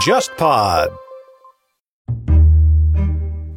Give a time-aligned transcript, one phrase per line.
[0.00, 0.88] JustPod。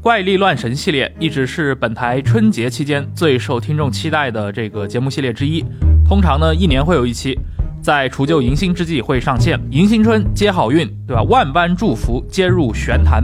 [0.02, 5.64] 怪力乱神系列一直是本台春节期间最受听众期待的这个节目系列之一。
[6.06, 7.40] 通常呢，一年会有一期，
[7.82, 9.58] 在除旧迎新之际会上线。
[9.72, 11.24] 迎新春，接好运，对吧？
[11.24, 13.24] 万般祝福皆入玄坛。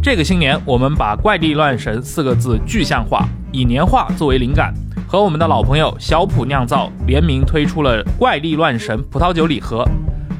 [0.00, 4.72] 这个新年，我们把“怪力乱神”四个字具象化，以年画作为灵感，
[5.10, 9.84] 和我们的老朋友小普酿造联名推出了“怪力乱神”葡萄酒礼盒。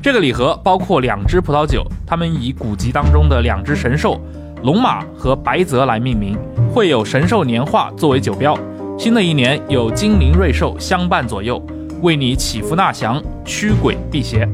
[0.00, 4.20] 这个礼盒包括两支葡萄酒，它们以古籍当中的两只神兽。
[4.62, 6.38] 龙马和白泽来命名，
[6.72, 8.56] 会有神兽年画作为酒标。
[8.96, 11.60] 新的一年有精灵瑞兽相伴左右，
[12.00, 14.48] 为你祈福纳祥、驱鬼辟邪。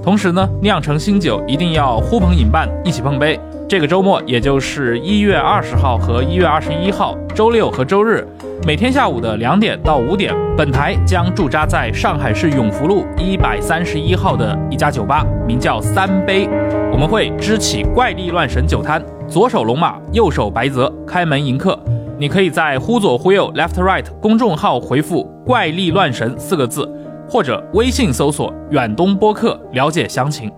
[0.00, 3.36] 同时呢，酿成新酒一定要呼朋引伴一起碰杯。
[3.68, 8.24] 这个周末，也就是一月二十号和一月二十一号，周六和周日，
[8.64, 16.48] 每天下午的两点到五点，本台将驻扎在上海市永福路一百三十一号的一家酒吧，名叫三杯。
[16.90, 21.78] 我们会支起怪力乱神酒摊，左手龙马，右手白泽，开门迎客。
[22.18, 26.90] 你可以在“忽左忽右 ”（Left Right） 公众号回复“怪力乱神”四个字，
[27.28, 30.50] 或者微信搜索“远东播客”了解详情。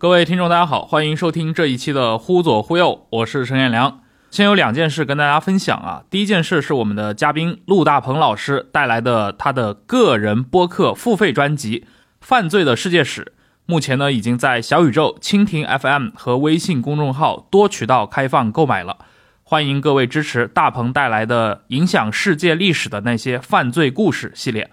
[0.00, 4.00] 各位听众，大家好，欢迎收听这一期的《忽左忽右》，我是陈彦良。
[4.30, 6.04] 先有两件事跟大家分享啊。
[6.08, 11.80] 第一件事是我们的嘉宾陆大鹏老师带来的他的个人播客付费专辑
[12.18, 13.24] 《犯罪的世界史》，
[13.66, 18.96] 目前呢已经在小宇宙、蜻蜓 FM 和微信公众号多渠道开放购买了。
[19.42, 24.70] 欢迎各位支持大鹏带来的影响世界历史的那些犯罪故事系列。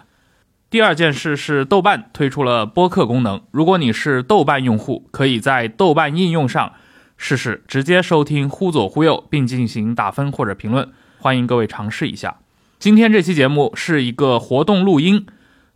[0.69, 6.73] 第二件事是豆瓣推出了播客功能，如果你是豆瓣用户，可以在豆瓣应用上
[7.15, 10.89] 试试直接收听《忽左忽右》，并进行打分或者评论。
[11.19, 12.39] 欢迎各位尝试一下。
[12.79, 15.25] 今天这期节目是一个活动录音，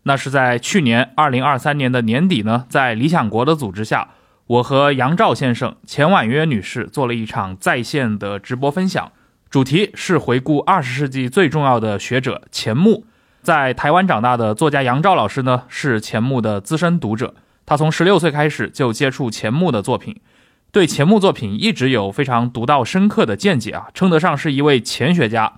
[0.03, 4.10] 那是在去年二零二三年的年底呢，在理想国的组织下，
[4.45, 9.14] 我和杨照先生、钱婉约女士做了一场在线的直播分享，
[9.49, 13.05] 主题是回顾二十世纪最重要的学者钱穆。
[13.42, 17.34] 在台湾长大的作家杨照老师呢，是钱穆的资深读者。
[17.66, 20.20] 他从十六岁开始就接触钱穆的作品，
[20.72, 25.54] 对钱穆作品一直有非常独到深刻的见解啊，称得上是一位钱学家。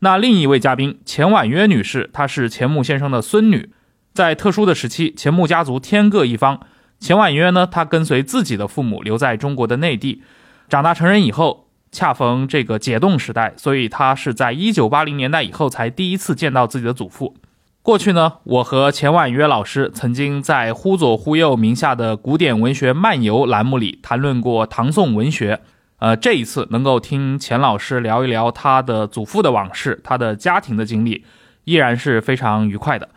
[0.00, 3.70] 那另一位嘉宾钱婉约女士，她是钱穆先生的孙女，
[4.12, 6.60] 在特殊的时期，钱穆家族天各一方。
[7.00, 10.22] 钱婉约呢，她跟随自己的父母留在中国的内地，
[10.68, 11.65] 长大成人以后。
[11.96, 17.34] 恰逢这个解冻时代，所以他是在一九八零年代以后才第一次见到自己的祖父。
[17.80, 25.60] 过去呢，我和钱婉约老师曾经在“忽左忽右”名下的古典文学漫游栏目里谈论过唐宋文学。
[25.98, 31.24] 呃，这一次能够听钱老师聊一聊他的祖父的往事，他的家庭的经历，
[31.64, 33.08] 依然是非常愉快的。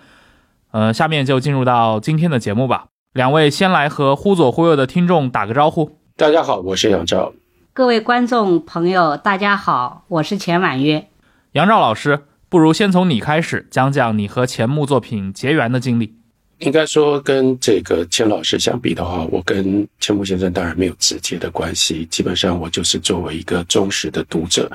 [0.72, 2.86] 呃，下面就进入到今天的节目吧。
[3.12, 5.98] 两位先来和“忽左忽右”的听众打个招呼。
[6.16, 7.34] 大家好，我是杨照。
[7.72, 11.08] 各位观众朋友，大家好，我是钱婉约。
[11.54, 16.16] 杨照老师，不如先从你开始讲讲你和钱穆作品结缘的经历。
[16.58, 22.06] 应该说，跟这个钱老师相比的话，我跟钱穆先生当然没有直接的关系。
[22.08, 24.70] 基本上，我就是作为一个忠实的读者。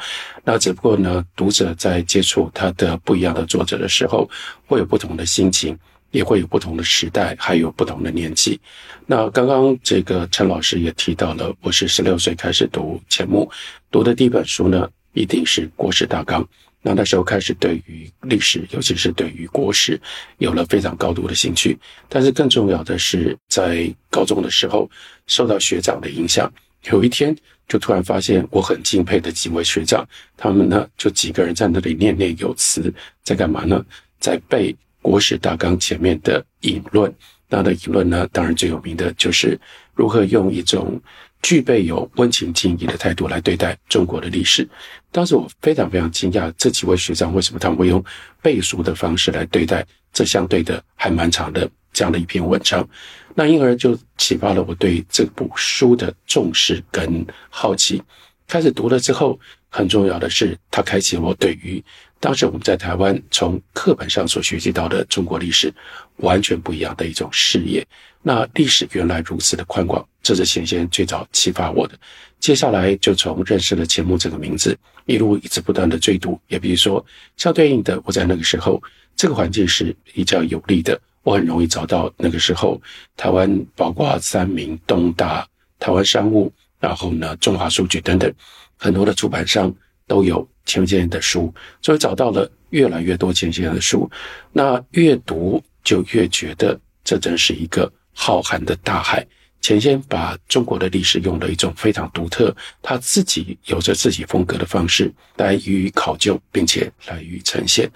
[0.44, 4.27] 那只不过呢，读者在接触他的不一样的作者的时候，
[4.66, 5.77] 会有不同的心情。
[6.14, 8.58] 也会有不同的时代，还有不同的年纪。
[9.04, 13.50] 那刚刚这个陈老师也提到了，我是十六岁开始读钱穆，
[13.91, 16.41] 读的第一本书呢，一定是《国史大纲》。
[16.80, 20.00] 那那时候开始对于历史，尤其是对于国史，
[20.38, 21.76] 有了非常高度的兴趣。
[22.08, 24.88] 但是更重要的是，在高中的时候
[25.26, 26.48] 受到学长的影响，
[26.92, 27.36] 有一天
[27.66, 33.84] 就突然发现我很敬佩的几位学长，他们呢就几个人在那里念念有词，在干嘛呢？
[34.20, 34.74] 在背。
[35.04, 37.15] 国史大纲前面的引论，
[37.47, 38.26] 那的引论呢？
[38.32, 39.60] 当然最有名的就是
[39.92, 40.98] 如何用一种
[41.42, 44.66] 具备有温情敬意的态度来对待中国的历史。
[45.12, 48.03] 当时我非常非常惊讶，这几位学长为什么他们会用
[48.41, 52.89] 背书的方式来对待这相对的还蛮长的这样的一篇文章？
[53.34, 58.03] 那因而就启发了我对这部书的重视跟好奇。
[58.47, 61.84] 开始读了之后，很重要的是，它开启了我对于。
[62.21, 65.72] 当时我们在台湾从课本上所学习到的中国历史，
[66.16, 67.87] 完全不一样的一种视野。
[68.22, 71.99] 那历史原来如此的宽广，这是先先最早启发我的。
[72.41, 76.41] 接下来就从认识了钱穆这个名字，一路一直不断的追读。
[76.49, 77.05] 也比如说，
[77.37, 78.83] 相对应的，我在那个时候，
[79.15, 82.81] 这个环境是比较有利的，我很容易找到那个时候
[83.16, 85.47] 台湾，包括三明、东大、
[85.78, 86.51] 台湾商务，
[86.81, 88.33] 然后呢中华书局等等
[88.78, 89.75] 很多的出版商。
[90.06, 91.53] 都有钱先生的书，
[91.83, 94.10] 所以找到了越来越多钱先生的书。
[94.53, 99.27] 那越读就越觉得这真是一个浩瀚的大海。
[99.60, 107.91] 钱先把中国的历史用了一种非常独特，他自己有着自己风格的方式来予以考究，并且来予以呈现。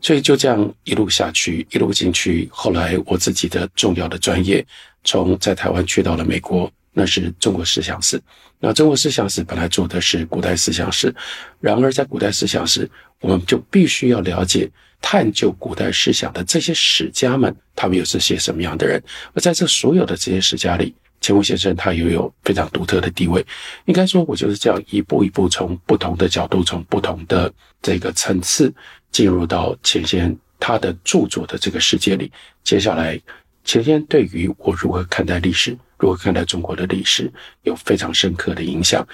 [0.00, 2.48] 所以就这样一路下去，一路进去。
[2.50, 4.64] 后来我自己的重要的专业
[5.04, 8.20] 从在台湾去到了美国，那是中国思想史。
[8.58, 11.14] 那中国思想史本来做的是古代思想史，
[11.60, 12.90] 然而在古代思想史，
[13.20, 14.70] 我们就必须要了解、
[15.00, 19.02] 探究古代思想的这些史家们，他们又是些什么样的人？
[19.34, 23.44] 而在这所有的这些史家里，钱穆先生他又有非常独特的地位，
[23.86, 27.50] 应该说，我就是这样一步一步从不同的角度，从不同的
[27.80, 28.72] 这个层次
[29.10, 32.30] 进入到钱先他的著作的这个世界里。
[32.62, 33.18] 接下来，
[33.64, 37.30] 钱先对于我如何看待历史，如何看待中国的历史，
[37.62, 39.06] 有非常深刻的影响。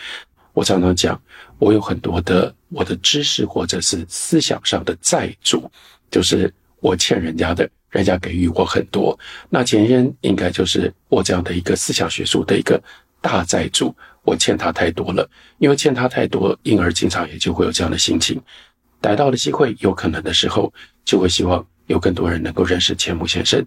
[0.55, 1.21] 我常常讲，
[1.59, 5.71] 我有很多的我的知识或者是思想上的债主，
[6.11, 6.51] 就是
[6.81, 7.69] 我欠人家的。
[7.89, 9.19] 人家给予我很多，
[9.49, 12.83] 那前先应该就是我这样的一个思想学术的一个
[13.23, 15.27] 大债主，我欠他太多了，
[15.59, 18.39] 因为欠他太多，因而经常也就会有这样的心情。
[19.01, 20.71] 逮到了机会，有可能的时候，
[21.07, 23.65] 就会希望有更多人能够认识钱穆先生。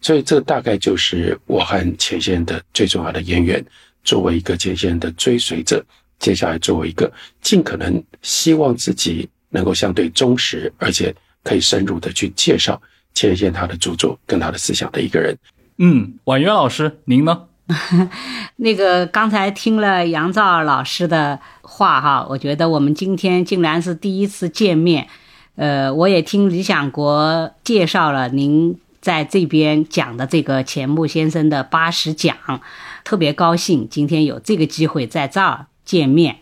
[0.00, 3.64] 所以，这大概就是我和前线的最重要的渊源。
[4.02, 5.84] 作为一个前线的追随者，
[6.18, 7.12] 接下来作为一个
[7.42, 11.14] 尽可能希望自己能够相对忠实，而且
[11.44, 12.80] 可以深入的去介绍。
[13.12, 15.36] 前线他的著作跟他的思想的一个人，
[15.78, 17.42] 嗯，婉约老师，您呢？
[18.56, 25.08] 那个刚才听了杨照老师的话哈，我觉得我们今天竟然是第一次见面，
[25.56, 32.36] 呃，我也听李想国介绍了您在这边讲的这个钱穆先生的八十讲，
[33.04, 36.38] 特别高兴今天有这个机会在这儿见面。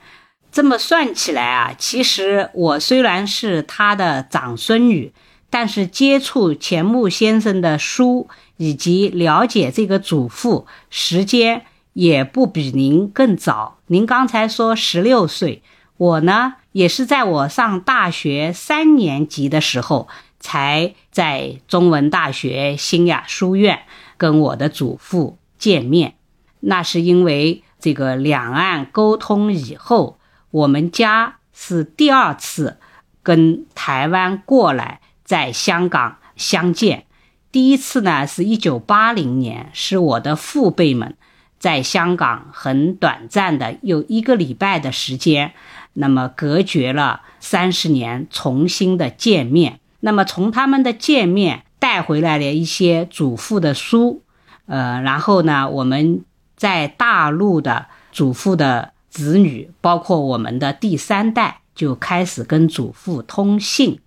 [0.50, 5.12] 这么算起来啊，其实我虽然是他的长孙女。
[5.50, 8.28] 但是接触钱穆先生的书
[8.58, 11.64] 以及了解这个祖父时间
[11.94, 13.78] 也不比您更早。
[13.86, 15.62] 您刚才说十六岁，
[15.96, 20.06] 我呢也是在我上大学三年级的时候
[20.48, 23.80] 才在中文大学新雅书院
[24.16, 26.14] 跟我的祖父见面。
[26.60, 30.18] 那是因为这个两岸沟通以后，
[30.50, 32.78] 我们家是第二次
[33.22, 35.02] 跟台湾过来。
[35.22, 37.04] 在香港相见，
[37.52, 41.18] 第一次呢是一九八零年，是我的父辈们
[41.58, 45.52] 在香港很短暂的有一个礼拜的时间，
[45.92, 49.80] 那么隔绝了三十年，重新的见面。
[50.00, 54.22] 那么从他们的见面带回来了一些祖父的书，
[54.66, 56.24] 呃，然后呢，我们
[56.56, 64.00] 在大陆的祖父的子女，包括我们的第三代，就开始跟祖父通信。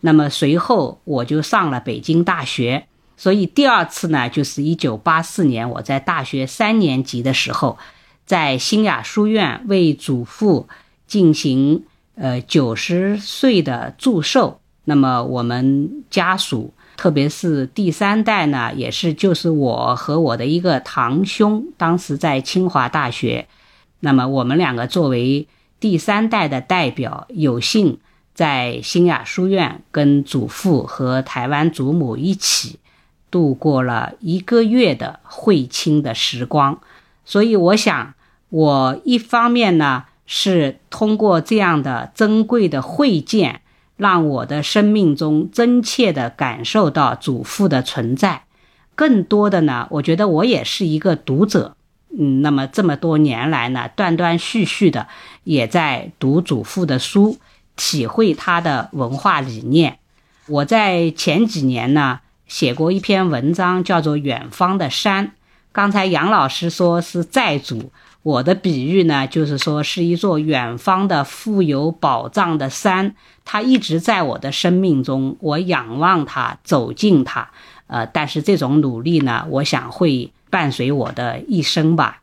[0.00, 2.86] 那么随后我就上了北京大学，
[3.16, 7.78] 所以第二次呢，就是一九八四年我在大学三年级的时候，
[8.24, 10.68] 在新雅书院为祖父
[11.06, 11.84] 进行
[12.14, 14.61] 呃九十岁的祝寿。
[14.84, 23.46] 那么我们家属，特别是第三代呢，也是就是我和我的一个堂兄，当时在清华大学。
[24.00, 25.46] 那么我们两个作为
[25.78, 27.98] 第三代的代表，有幸。
[28.34, 32.78] 在新雅书院跟祖父和台湾祖母一起
[33.30, 36.80] 度过了一个月的会亲的时光，
[37.26, 38.14] 所以我想，
[38.48, 43.60] 我一方面呢是通过这样的珍贵的会见，
[43.96, 48.42] 让我的生命中真切的感受到祖父的存在；
[48.94, 51.76] 更多的呢，我觉得我也是一个读者，
[52.18, 55.08] 嗯，那么这么多年来呢，断断续续的
[55.44, 57.38] 也在读祖父的书。
[57.74, 59.98] 体会他的文化理念。
[60.46, 65.28] 我在前几年呢写过一篇文章，叫做《远方的山》。
[65.72, 67.90] 刚才杨老师说是债主，
[68.22, 73.14] 我的比喻呢就是说是一座远方的富有宝藏的山，
[73.44, 77.50] 它一直在我的生命中，我仰望它，走近它。
[77.88, 82.22] 呃，但是这种努力呢，我想会伴随我的一生吧。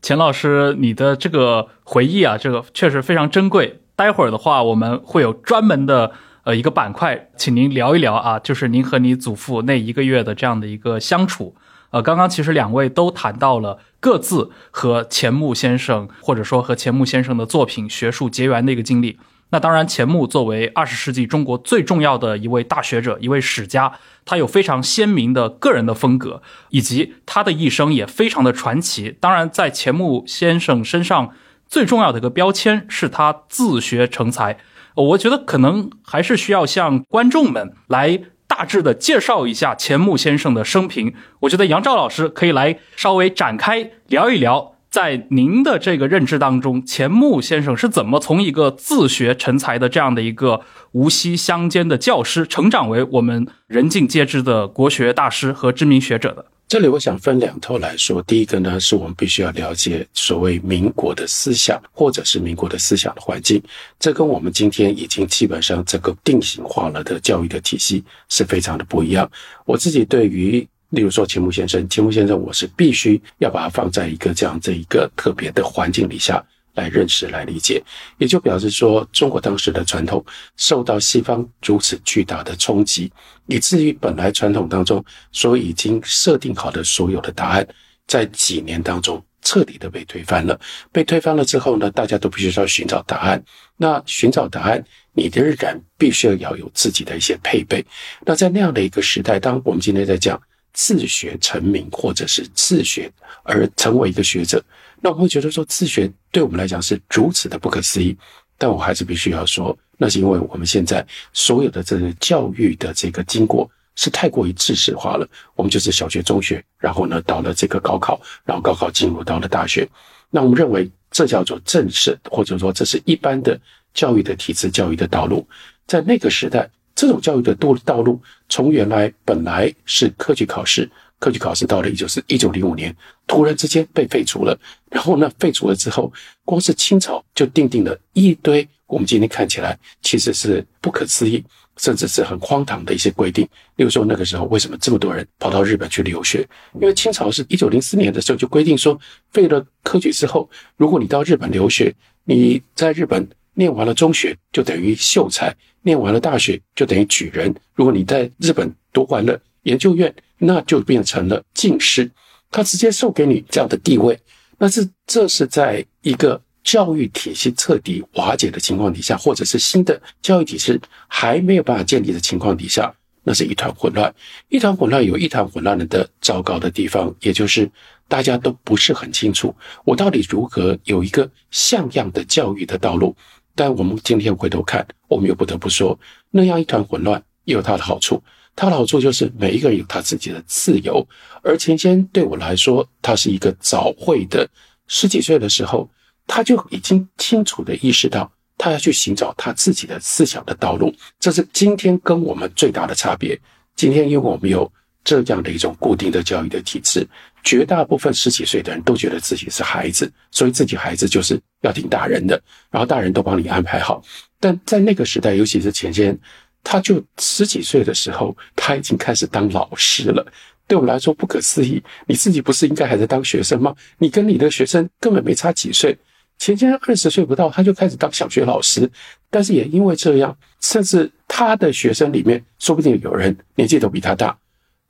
[0.00, 3.80] 钱老师，你的这个回忆啊，这个确实非常珍贵。
[3.96, 6.12] 待会儿的话，我们会有专门的
[6.44, 11.56] 呃一个板块，请您聊一聊啊，就是您和你祖父那一个月的这样的一个相处。
[11.90, 19.18] 呃，刚刚其实两位都谈到了各自和钱穆先生，或者说和钱穆先生的作品学术结缘的一个经历。
[19.50, 23.92] 那当然，钱穆作为二十世纪中国最重要的一位大学者、一位史家，
[24.24, 29.16] 他有非常鲜明的个人的风格，以及他的一生也非常的传奇。
[29.20, 31.32] 当然，在钱穆先生身上。
[31.70, 34.56] 最重要的一个标签是他自学成才。
[34.94, 41.14] 我觉得可能还是需要向观众们来大致的介绍一下钱穆先生的生平。
[41.40, 50.62] 我觉得杨照老师可以来稍微展开聊一聊，在您的这个认知当中，钱穆先生是怎么从一个自学成才的这样的一个
[50.92, 56.46] 无锡乡间的教师，成长为我们人尽皆知的国学大师和知名学者的。
[56.68, 58.20] 这里我想分两头来说。
[58.24, 63.62] 第一个呢，是我们必须要了解所谓民国的思想，或者是民国的思想的环境。
[63.98, 69.30] 这跟我们今天已经基本上这个定型化了的教育的体系是非常的不一样。
[69.64, 70.60] 我自己对于，
[70.90, 76.44] 例如说钱穆先生，钱穆先生，我是必须要把它放在一个这样这一个特别的环境底下。
[76.78, 77.82] 来认识、来理解，
[78.18, 80.24] 也就表示说，中国当时的传统
[80.56, 83.12] 受到西方如此巨大的冲击，
[83.46, 87.66] 以至于本来传统当中所已经设定好的所有的答案，
[88.06, 90.58] 在几年当中彻底的被推翻了。
[90.92, 93.42] 被推翻了之后呢，大家都必须要寻找答案。
[93.76, 94.82] 那寻找答案，
[95.12, 97.84] 你的人必须要要有自己的一些配备。
[98.24, 100.40] 那在那样的一个时代，当我们今天在讲
[100.72, 103.10] 自学成名，或者是自学
[103.42, 104.62] 而成为一个学者。
[105.00, 108.16] 那我会觉得说自学对我们来讲是如此的不可思议，
[108.56, 115.28] 但我还是必须要说，那是因为我们现在所有的这个教育的这个经过是太过于知识化了。
[115.54, 119.88] 我们就是小学、中学，然后呢到了这个高考，然后高考进入到了大学。
[120.30, 123.58] 那我们认为这叫做正式，或者说这是一般的
[123.94, 125.46] 教育的体制、教育的道路。
[125.86, 130.90] 在那个时代，这种教育的道道路从原来本来是科举考试。
[131.18, 132.94] 科举考试到了一九四一九零五年，
[133.26, 134.58] 突然之间被废除了。
[134.90, 136.12] 然后呢，废除了之后，
[136.44, 141.44] 光是清朝就定定了一堆我们今天看起来其实是不可思议，
[141.76, 143.46] 甚至是很荒唐的一些规定。
[143.76, 146.46] 例如说，那个时候为什么这么多人跑到日本去留学？
[146.80, 148.98] 因为清朝是一九零四年的时候就规定说，
[149.30, 151.94] 废了科举之后，如果你到日本留学，
[152.24, 157.54] 你在日本念完了中学就等于秀才，念完了大学就等于举人。
[157.74, 162.10] 如果你在日本读完了研究院，那就变成了进士，
[162.50, 164.18] 他直接授给你这样的地位。
[164.58, 172.92] 那是这是在一个教育体系彻底瓦解的情况底下，或者是新的教育体制还没有办法建立的情况底下，
[173.22, 174.12] 那是一团混乱。
[174.48, 177.70] 一团混乱有一团混乱的糟糕的地方，也就是
[178.08, 179.54] 大家都不是很清楚，
[179.84, 183.14] 我到底如何有一个像样的教育的道路。
[183.54, 185.98] 但我们今天回头看，我们又不得不说，
[186.30, 188.22] 那样一团混乱也有它的好处。
[188.60, 191.06] 它的好处就是每一个人有他自己的自由，
[191.44, 194.48] 而钱谦对我来说，他是一个早会的，
[194.88, 195.88] 十几岁的时候，
[196.26, 200.92] 他就已经清楚的意识到，他要去寻找他自己的思想的道路。
[201.20, 203.40] 这是今天跟我们最大的差别。
[203.76, 204.68] 今天因为我们有
[205.04, 207.06] 这样的一种固定的教育的体制，
[207.44, 214.02] 绝大部分十几岁的人都觉得自己是孩子，所以自己孩子就是要听大人的，然后大人都帮你安排好。
[214.40, 216.18] 但在那个时代，尤其是钱谦。
[216.62, 220.26] 他就十几岁的时候，他已经开始当老师了。
[220.66, 221.82] 对我们来说不可思议。
[222.06, 223.74] 你自己不是应该还在当学生吗？
[223.96, 225.96] 你跟你的学生根本没差几岁。
[226.38, 228.88] 钱谦二十岁不到，他就开始当小学老师。
[229.30, 234.38] 但是也因为这样，甚至他的学生里面，说不定有人年纪都比他大，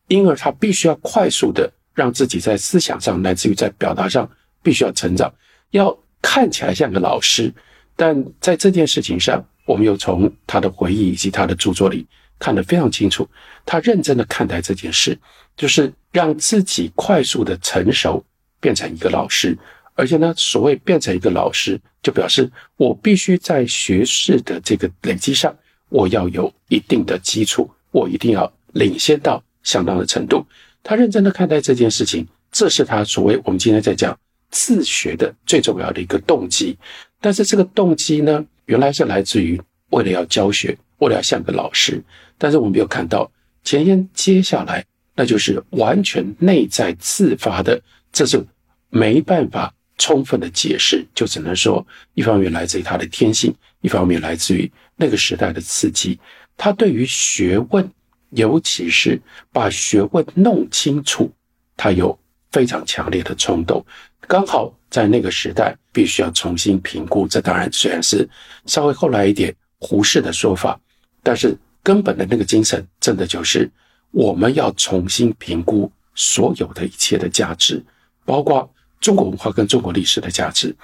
[0.09, 4.29] 因而他必须要快速的让自己在思想上，乃至于在表达上，
[4.63, 5.33] 必须要成长，
[5.71, 7.55] 要看起来像个老师。
[7.97, 12.07] 但在这件事情上，我们又从他的回忆以及他的著作里
[12.39, 13.29] 看得非常清楚，
[13.67, 15.17] 他认真的看待这件事，
[15.59, 18.25] 就是让自己快速的成熟，
[18.61, 19.55] 变成一个老师。
[19.95, 25.55] 而且呢，所谓变成一个老师，就表示我必须在学识的这个累积上，
[25.91, 30.47] 我要有一定的基础，我一定要领先到相当的程度。
[30.83, 34.19] 他认真的看待这件事情，这是他所谓我们今天在讲
[34.51, 36.79] 自学的最重要的一个动机。
[37.21, 38.43] 但是这个动机呢？
[38.69, 39.61] 原来是来自于
[39.91, 42.03] 为了要教学，为了要像个老师，
[42.37, 43.31] 但是我们没有看到
[43.65, 44.85] 前言接下来
[45.15, 47.81] 那就是完全内在自发的，
[48.13, 48.45] 这是
[48.91, 56.21] 没办法充分的解释，就只能说一方面来自于他的天性，一方面来自于那个时代的刺激。
[56.57, 57.91] 他对于学问，
[58.31, 59.21] 尤其是
[59.51, 61.33] 把学问弄清楚，
[61.75, 62.17] 他有
[62.53, 63.85] 非常强烈的冲动。
[64.21, 67.27] 刚好在那个时代，必须要重新评估。
[67.29, 68.29] 这当然虽然是
[68.67, 70.79] 稍微后来一点胡适的说法，
[71.23, 73.71] 但是根本的那个精神，真的就是
[74.11, 77.85] 我们要重新评估所有的一切的价值，
[78.25, 78.69] 包括
[79.01, 80.75] 中国文化跟中国历史的价值。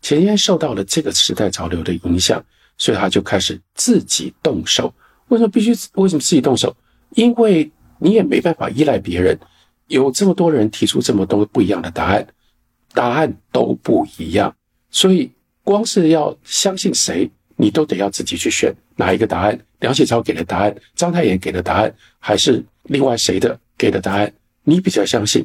[0.00, 2.44] 钱谦受到了这个时代潮流的影响，
[2.76, 4.92] 所以他就开始自己动手。
[5.28, 5.70] 为什么必须？
[5.94, 6.74] 为什么自己动手？
[7.10, 9.38] 因为你也没办法依赖别人，
[9.86, 12.26] 有这么多人提出这么多不一样的答案。
[12.94, 14.54] 答案都不一样，
[14.90, 15.30] 所以
[15.64, 19.58] 光是要相信谁，你都得要自己去选哪一个答案。
[19.80, 24.32] 梁启超给的答案，章太炎给的答案，还是另外谁的给的答案，
[24.64, 25.44] 你比较相信？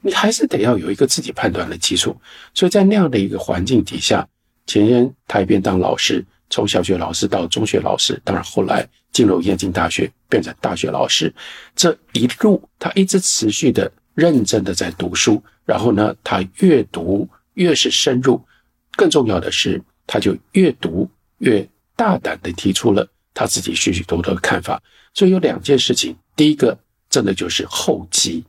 [0.00, 2.16] 你还是得要有一个自己判断的基础。
[2.54, 4.26] 所以在那样的一个环境底下，
[4.66, 11.32] 前人他一边当老师，从小学老师到中学老师，当然后来进入燕京大学，变成大学老师，
[11.74, 18.40] 这一路他一直持续的认真的在读书，然后呢，他越读越是深入，
[18.96, 21.66] 更重要的是，他就越读越
[21.96, 23.08] 大胆的提出了。
[23.34, 24.82] 他自己许许多多的看法，
[25.14, 26.14] 所以有两件事情。
[26.36, 26.78] 第一个，
[27.08, 28.44] 真的就是厚积，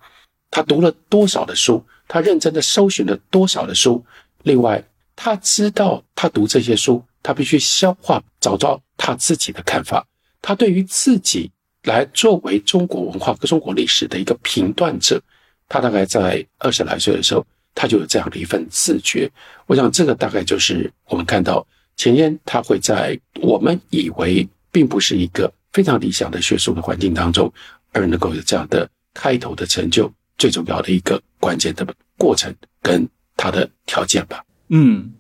[0.52, 4.04] 他读了多少的书，他认真的搜寻了多少的书。
[4.44, 4.84] 另外，
[5.16, 10.06] 他知道他读这些书，他必须消化，找到他自己的看法。
[10.42, 11.50] 他对于自己
[11.84, 15.22] 来作为中国文化和中国历史的一个评断者，
[15.68, 19.30] 他大概在二十来岁的时候，他就有这样的一份自觉。
[19.68, 21.66] 我想，这个大概就是我们看到
[21.96, 24.48] 前燕他会在我们以为。
[24.74, 27.54] 并不是一个非常理想的学术的环境当中，
[27.92, 31.86] 而能够有这样的开头的成就，最重要的一个关键的
[32.18, 32.52] 过程
[32.82, 34.44] 跟他的条件吧。
[34.70, 35.14] 嗯，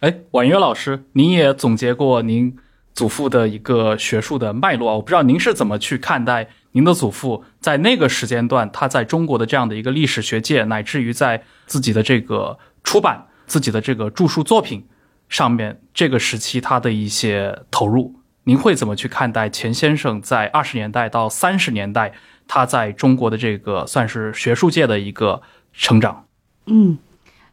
[0.00, 2.54] 哎，婉约老师，您也总结过您
[2.92, 6.46] 祖父的一个学术的脉络啊，我不知道您是怎么去看待
[6.78, 14.86] 您的祖父在那个时间段他在中国的这样的一个历史学界，乃至于在自己的这个出版自己的这个著述作品
[15.28, 18.14] 上面这个时期他的一些投入。
[18.44, 22.12] 您会怎么去看待钱先生在二十年代到三十年代
[22.46, 25.42] 他在中国的这个算是学术界的一个
[25.72, 26.26] 成长？
[26.66, 26.96] 嗯，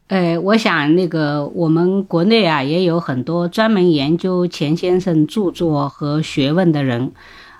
[0.06, 7.10] 呃，我想那个我们国内啊也有很多专门研究钱先生著作和学问的人。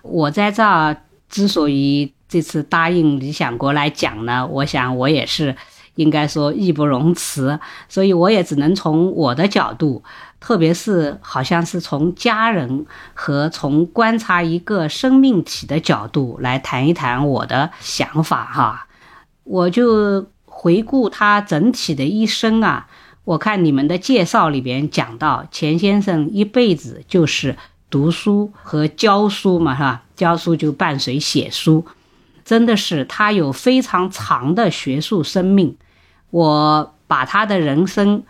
[0.02, 0.96] 我在这儿
[1.28, 5.54] 之所以这次答应理想国来讲呢，我想我也是
[5.96, 10.02] 应该说义不容辞，所以我也只能从我的角度。
[10.38, 18.86] 特别是好像是从家人和从观察一个生命体的角度来谈一谈我的想法哈，
[19.44, 22.86] 我就回顾他整体的一生啊。
[23.24, 27.56] 我看你们的介绍里边讲到，钱先生一辈子就是
[27.90, 30.02] 读书和教书嘛，是吧？
[30.16, 31.86] 教书就伴随写书，
[32.44, 35.76] 真的是他有非常长的学术生命。
[36.30, 38.24] 我把他的人生。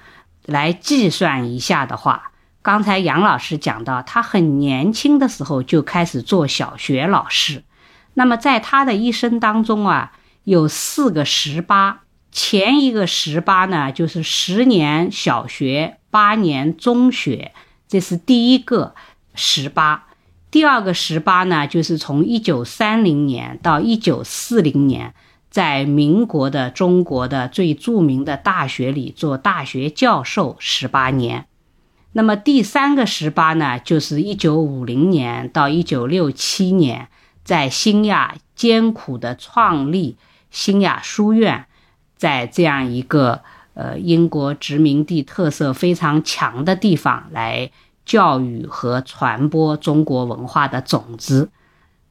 [0.49, 2.31] 来计算一下的话，
[2.63, 7.65] 刚才杨老师讲到，他很年轻的时候就开始做小学老师。
[8.15, 10.13] 那么在他的一生当中啊，
[10.45, 17.51] 有四个十八，前一个十八呢，就是十年小学，八年中学，
[17.89, 18.95] 这是第一个
[19.35, 20.06] 十八。
[20.57, 25.13] 第二个十八呢，就是从一九三零年到一九四零年。
[25.51, 31.47] 在民国的中国的最著名的大学里做大学教授十八年，
[32.13, 37.09] 那么第三个十八呢，就是一九五零年到一九六七年，
[37.45, 40.17] 在新亚艰苦的创立
[40.51, 41.67] 新亚书院，
[42.17, 43.43] 在这样一个
[43.75, 47.71] 呃英国殖民地特色非常强的地方来
[48.07, 51.51] 教育和传播中国文化的种子。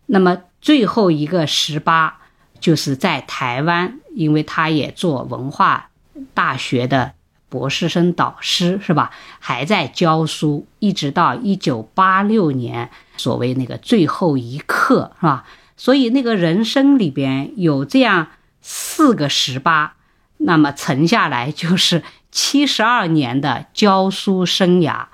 [0.06, 2.20] 那么最后一个十八。
[2.58, 5.90] 就是在台湾，因为他也做文化
[6.34, 7.12] 大学的
[7.48, 9.12] 博士生导师，是吧？
[9.40, 15.46] 还在教书，一直到一九八六年，所谓那个最后一课，是吧？
[15.78, 18.30] 所以那个人生里边有这样
[18.62, 19.94] 四个十八，
[20.38, 25.06] 那么乘下来就是七十二年的教书生涯。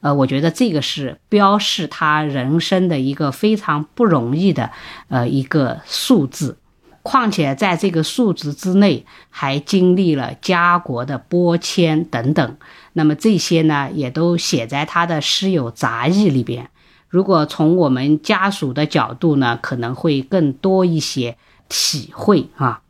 [0.00, 4.70] 呃，我觉得这个是标示他人生的一个非常不容易的
[5.08, 6.56] 呃一个数字。
[7.02, 12.56] 况且在这个数字之内，还经历了家国的拨迁等等，
[12.92, 16.68] 那么这些呢，也都写在他的诗友杂忆里边。
[17.08, 21.38] 如果从我们家属的角度呢，可能会更多一些
[21.70, 22.82] 体会啊。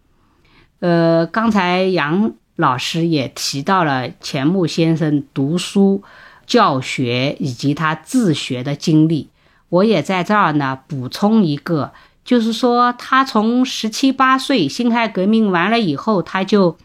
[0.80, 6.02] 呃，刚才杨老师也提到了钱穆先生读书、
[6.50, 9.28] 教学以及他自学的经历，
[9.68, 11.92] 我也在这儿呢补充一个。
[12.24, 16.76] 就是说，他从十七八岁辛亥革命完了以后，他就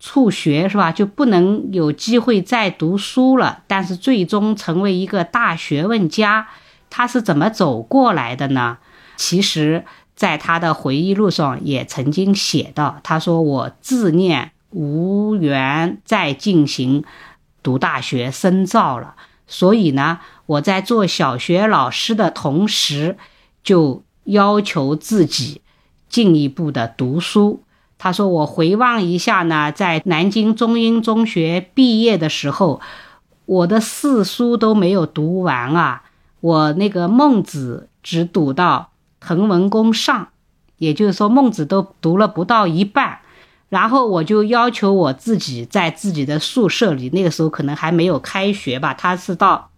[0.00, 0.90] 辍学，是吧？
[0.90, 3.62] 就不能有机会再读书了。
[3.68, 6.48] 但是最终成为一个大学问家，
[6.90, 8.78] 他是怎么走过来的呢？
[9.16, 9.84] 其实，
[10.16, 17.04] 在他的回忆录上也曾经写到，他说：“我自念无缘再进行
[17.62, 19.14] 读大学深造了，
[19.46, 23.16] 所以呢，我在做小学老师的同时，
[23.62, 25.62] 就。”要求自己
[26.08, 27.64] 进一步的读书。
[27.98, 32.80] 他说：“我回望一下呢，在南京中英中学毕业的时候，
[33.46, 36.04] 我的四书都没有读完啊，
[36.38, 40.28] 我那个孟子只读到滕文公上，
[40.76, 43.21] 也就是说孟子都读了不到一半。
[43.72, 48.92] 然后我就要求我自己在自己的宿舍里，那个时候可能还没有开学吧。
[48.92, 49.70] 他是到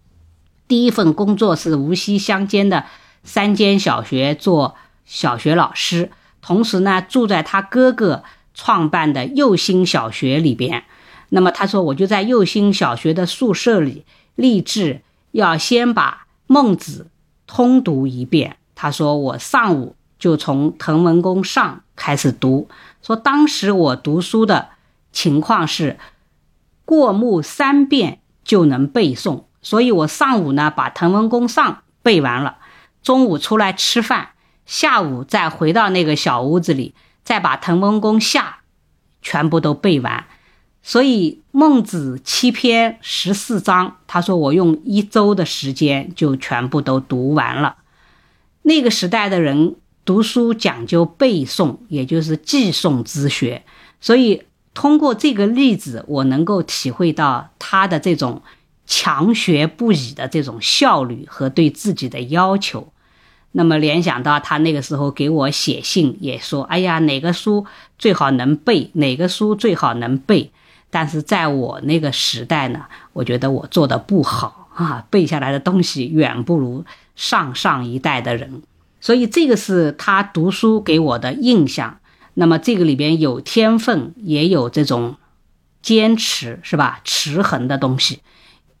[0.67, 2.83] 第一份工作是无锡乡间的
[3.23, 10.83] 三间小学做小学老师，同时呢住在他哥哥创办的右兴小学里边。
[11.29, 14.03] 那么他说我就在右兴小学的宿舍里
[14.35, 17.07] 立志要先把孟子
[17.47, 18.57] 通读一遍。
[18.75, 22.67] 他说我上午就从滕文公上开始读。
[23.03, 24.69] 说当时我读书的
[25.11, 25.99] 情况是，
[26.83, 32.57] 过目三遍就能背诵，所以我上午呢把《滕文公上》背完了，
[33.03, 34.29] 中午出来吃饭，
[34.65, 38.41] 下午再回到那个小屋子里，再把《滕文公下》
[39.21, 40.25] 全部都背完。
[40.81, 47.75] 所以孟子七篇十四章，他说我用一周的时间就全部都读完了。
[48.63, 49.75] 那个时代的人。
[50.05, 53.63] 读书讲究背诵，也就是记诵之学。
[53.99, 58.43] 所以通过这个例子，我能够体会到他的这种
[58.85, 62.87] 强学不已的这种效率和对自己的要求。
[63.53, 67.65] 那么联想到他那个时候给我写信，也说：“哎呀，哪个书
[67.97, 70.51] 最好能背，哪个书最好能背。”
[70.91, 78.61] 但是在我那个时代呢，我觉得我做的不好啊，背下来的东西远不如上上一代的人。
[79.05, 81.99] 所以这个是他读书给我的印象。
[82.33, 85.17] 那么这个里边有天分，也有这种
[85.83, 87.01] 坚持，是吧？
[87.03, 88.21] 持恒的东西。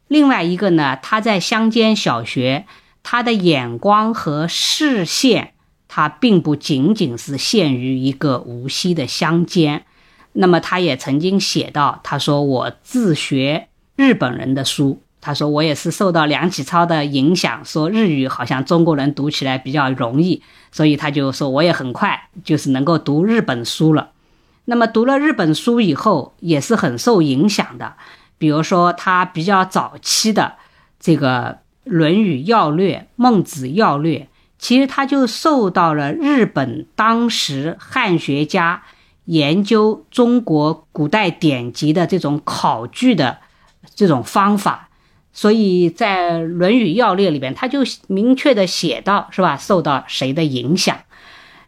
[0.07, 2.65] 另外一个呢，他在乡间小学，
[3.03, 5.53] 他的眼光和视线，
[5.87, 9.85] 他并不仅仅是限于一个无锡的乡间。
[10.33, 15.03] 那么他也曾经写到，他说我自学日本人的书。
[15.25, 24.11] 他说：“我也是受到梁启超的影响，说日语好像中国人读起来比较容易，所以他就说我也很快就是能够读日本书了。
[24.65, 27.95] 那么读了日本书以后，也是很受影响的。
[28.37, 30.57] 比如说他比较早期的
[30.99, 31.53] 这个
[31.85, 34.19] 《论语要略》《孟子要略》，
[34.59, 38.83] 其实他就受到了日本当时汉学家
[39.25, 43.39] 研究中国古代典籍的这种考据的
[43.95, 44.89] 这种方法。”
[45.37, 49.57] 所以在《论语要略》里边，他就明确的写到，是吧？
[49.57, 50.97] 受到谁的影响？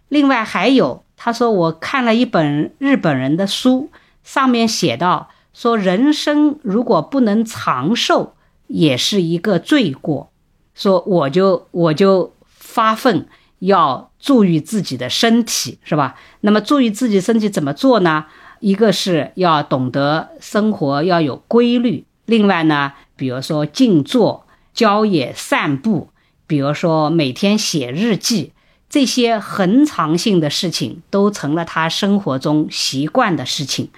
[0.07, 3.89] 另外还有，他说我看了一本日本人的书，
[4.23, 8.35] 上面写到说，人生如果不能长寿，
[8.67, 10.31] 也是一个罪过。
[10.73, 13.27] 说我就我就发奋
[13.59, 16.15] 要注意自己的身体，是吧？
[16.39, 18.27] 那么注意自己身体怎么做呢？
[18.61, 22.93] 一个是要懂得生活要有规律，另外呢？
[23.17, 26.11] 比如说静坐、郊野散步，
[26.45, 28.53] 比如说每天写日记，
[28.89, 33.89] 这些恒常性的事情都成了他生活中习惯的事情。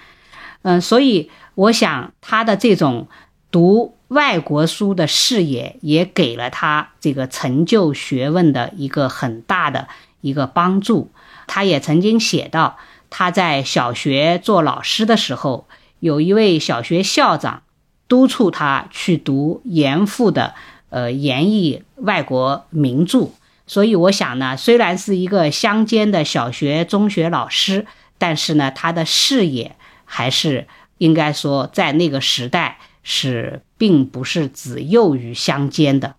[0.62, 3.08] 嗯，所以我想他的这种
[3.50, 9.88] 读外国书的视野，也给了他这个成就学问的一个很大的
[10.22, 11.10] 一个帮助。
[11.46, 12.78] 他也曾经写到，
[13.10, 15.66] 他在小学做老师的时候，
[15.98, 17.62] 有一位小学校长。
[18.10, 20.54] 督促他去读严复的
[20.88, 23.30] 呃演绎外国名著，
[23.68, 27.86] 所以我想呢，虽然是一个乡间的小学、中学老师，
[28.18, 30.66] 但是呢，他的视野还是
[30.98, 36.16] 应该说在那个时代是并不是只囿于乡间的。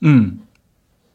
[0.00, 0.40] 嗯，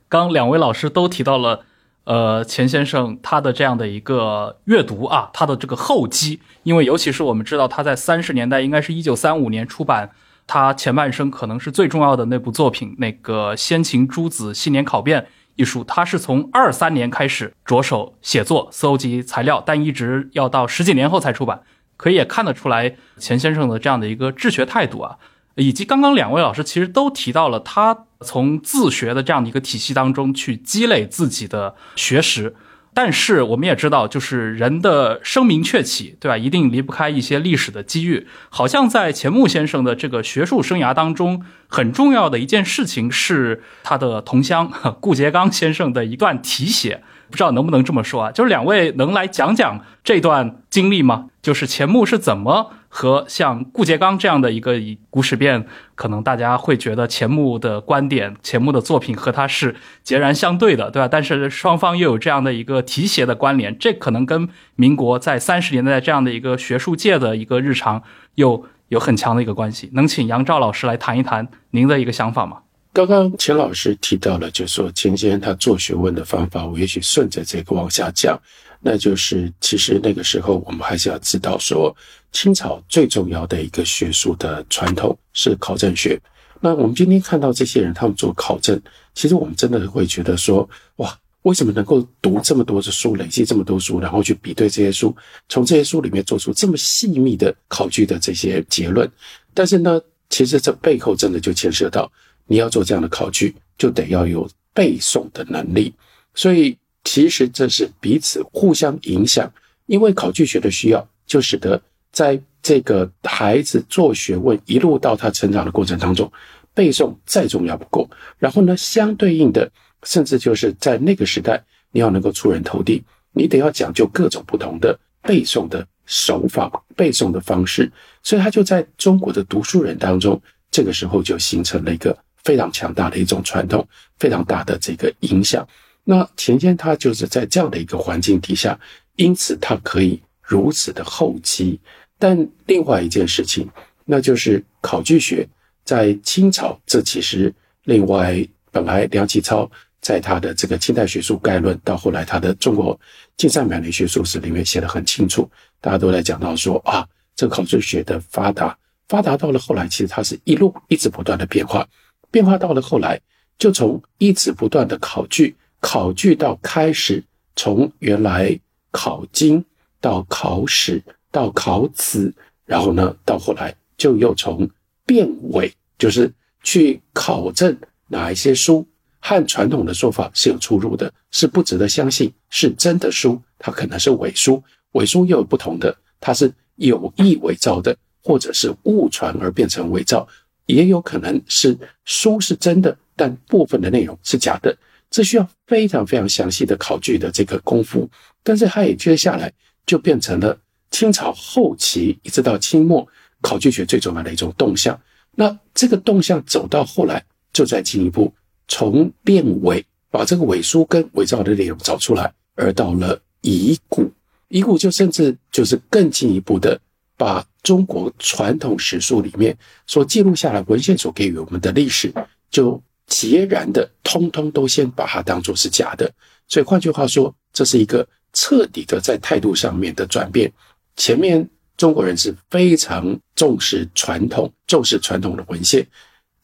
[0.07, 1.65] 刚两位老师都提到了。
[2.07, 10.09] 呃，钱先生他的这样的一个阅读啊，他的这个厚积，因为尤其是我们知道他在三十年代，应该是一九三五年出版
[10.47, 15.21] 他前半生可能是最重要的那部作品，那个《先秦诸子新年考变》
[15.57, 21.63] 一书，他是从二三年开始着手写作、搜集材料，但一直要到十几年后才出版，
[21.97, 25.17] 可以也看得出来钱先生的这样的一个治学态度啊。
[25.55, 32.55] 以及刚刚两位老师其实都提到了，他从自学的这样的一个体系当中去积累自己的学识，
[32.93, 36.37] 但是我们也知道，就是人的声名鹊起，对吧？
[36.37, 38.27] 一定离不开一些历史的机遇。
[38.49, 47.03] 好像在钱穆先生的这个学术生涯当中，很重要的一件事情是他的同乡 顾颉刚先生的一段题写。
[47.29, 48.31] 不知道能不能这么说啊？
[48.31, 51.27] 就是两位能来讲讲这段经历吗？
[51.41, 61.07] 就是钱穆是怎么和像顾颉刚这样的一个以古史辨，可能大家会觉得钱穆的观点、钱穆的作品和他是截然相对的，对吧？
[61.07, 68.03] 但是双方又有这样的一个提携的关联，这可能跟民国在三十年代这样的一个学术界的一个日常
[68.35, 69.89] 又有很强的一个关系。
[69.93, 72.57] 能请杨照老师来谈一谈您的一个想法吗？
[72.97, 78.35] 刚刚钱老师提到了，就是说钱先生他做学问的方法，我也许顺着这个往下讲，
[78.81, 81.95] 那就是其实那个时候我们还是要知道说，
[82.31, 86.19] 清朝最重要的一个学术的传统是考证学。
[86.59, 88.81] 那我们今天看到这些人他们做考证，
[89.13, 95.15] 其实我们真的会觉得说，哇，为什么能够读这么多的书，累积这么多书，然后去比对这些书，
[95.49, 99.07] 从这些书里面做出这么细密的考据的这些结论？
[99.53, 102.11] 但是呢，其实这背后真的就牵涉到。
[102.47, 105.93] 你要做这样的考据，就得要有背诵的能力。
[106.33, 109.51] 所以，其实这是彼此互相影响。
[109.85, 111.81] 因为考据学的需要，就使得
[112.11, 116.29] 在这个孩子做学问一路到他成长的过程当中，
[116.73, 118.09] 背诵再重要不过。
[118.37, 119.71] 然后呢，相对应的，
[120.03, 127.89] 甚至就是在那个时代，你要能够出人头地，你得要讲究各种不同的背诵的手法、背诵的方式。
[128.21, 132.17] 所以，他就在中国的读书人当中，这个时候就形成了一个。
[132.47, 133.85] 非常强大的一种传统，
[134.19, 135.67] 非常大的这个影响。
[136.05, 138.79] 那钱谦他就是在这样的一个环境底下，
[139.17, 141.77] 因此他可以如此的厚积。
[142.17, 143.67] 但另外一件事情，
[144.05, 145.45] 那就是考据学
[145.83, 152.97] 在清朝，这其实另外本来梁启超在他的这个清代学术概论，到后来他的中国
[153.35, 157.05] 近三百年学术史里面写的很清楚，大家都在讲到说啊，
[157.35, 158.77] 这个考据学的发达，
[159.09, 161.85] 发达到了后来，其实它是一路一直不断的变化。
[162.31, 163.19] 变化到了后来，
[163.57, 167.23] 就从一直不断的考据，考据到开始
[167.55, 168.59] 从原来
[168.91, 169.63] 考经
[169.99, 172.33] 到考史到考子，
[172.65, 174.69] 然后呢，到后来就又从
[175.05, 176.31] 辨伪，就是
[176.63, 177.75] 去考证
[178.07, 178.85] 哪一些书
[179.19, 184.61] 和传统的说法是有出入的，是不值得相信，是真的书，它可能是伪书，
[184.91, 190.27] 伪书又有不同的，它是有意伪造的，或者是误传而变成伪造。
[190.67, 191.75] 也有可能是
[192.05, 194.77] 书是真的，但部分的内容是假的，
[195.09, 198.07] 这需要非常非常详细的考据的这个功夫。
[198.43, 199.51] 但是它也接下来
[199.85, 200.57] 就变成了
[200.91, 203.07] 清朝后期一直到清末
[203.41, 204.97] 考据学最重要的一种动向。
[205.35, 208.33] 那这个动向走到后来，就在进一步
[208.67, 214.11] 从辨伪，把这个伪书跟伪造的内容找出来，而到了遗骨，
[214.49, 216.79] 遗骨就甚至就是更进一步的。
[217.19, 219.53] 把中国传统史书里面
[219.85, 222.09] 所记录下来文献所给予我们的历史，
[222.49, 226.09] 就截然的通通都先把它当作是假的。
[226.47, 230.49] 所以换句话说，这是一个彻底的在态度上面的转变。
[230.95, 235.85] 前面中国人是非常重视传统，重视传统的文献，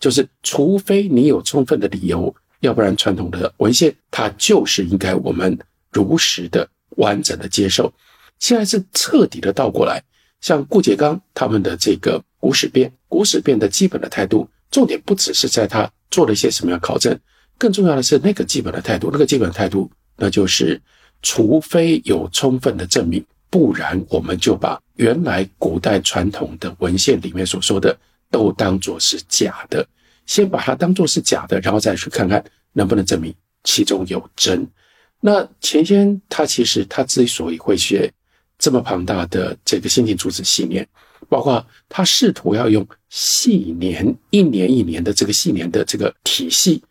[0.01, 5.57] 就是除非你有充分的理由，要不然传统的文献它就是应该我们
[5.89, 7.93] 如实的、完整的接受。
[8.39, 10.03] 现在是彻底的倒过来。
[10.43, 17.17] 像顾颉刚他们的这个《古史辨》，《古史辨》的基本的态度，重点不只是在他做了一些什么样考证，
[17.57, 19.09] 更重要的是那个基本的态度。
[19.09, 20.79] 那个基本的态度，那就是
[21.21, 27.97] 除非有充分的证明，不然我们就把原来古代传统的文献里面所说的
[28.29, 29.87] 都当作是假的，
[30.25, 34.67] 先把它当作是假的，然后再去看看能不能证明其中有真。
[35.21, 38.11] 那钱先他其实他之所以会学。
[38.57, 40.87] 这么庞大的这个先进竹子细年，
[41.27, 46.81] 包括他试图要用细年一年一年的这个细年的这个体系，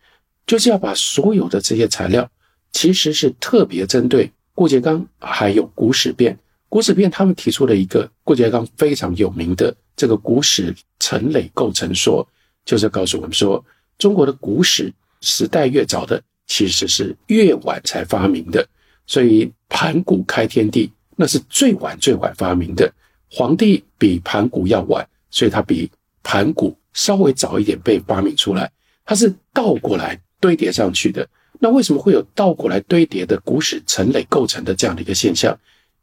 [0.47, 2.29] 就是要把所有的这些材料，
[2.73, 6.39] 其实是特别针对顾颉刚还有古史辨。
[6.69, 12.27] 古史辨他们提出了一个顾颉刚非常有名的这个古史陈累构成说，
[12.65, 13.65] 就是告诉我们说，
[13.99, 18.67] 中国的古史时代越早的，其实是越晚才发明的。
[19.07, 20.91] 所以盘古开天地。
[21.17, 22.93] 那是最晚最晚发明的，
[23.31, 25.91] 皇帝比盘古要晚，所以他比
[26.23, 28.71] 盘古稍微早一点被发明出来。
[29.05, 31.29] 它是倒过来堆叠上去的。
[31.59, 35.59] 那为什么会有倒过来堆叠的古史陈累构成的这样的一个现象？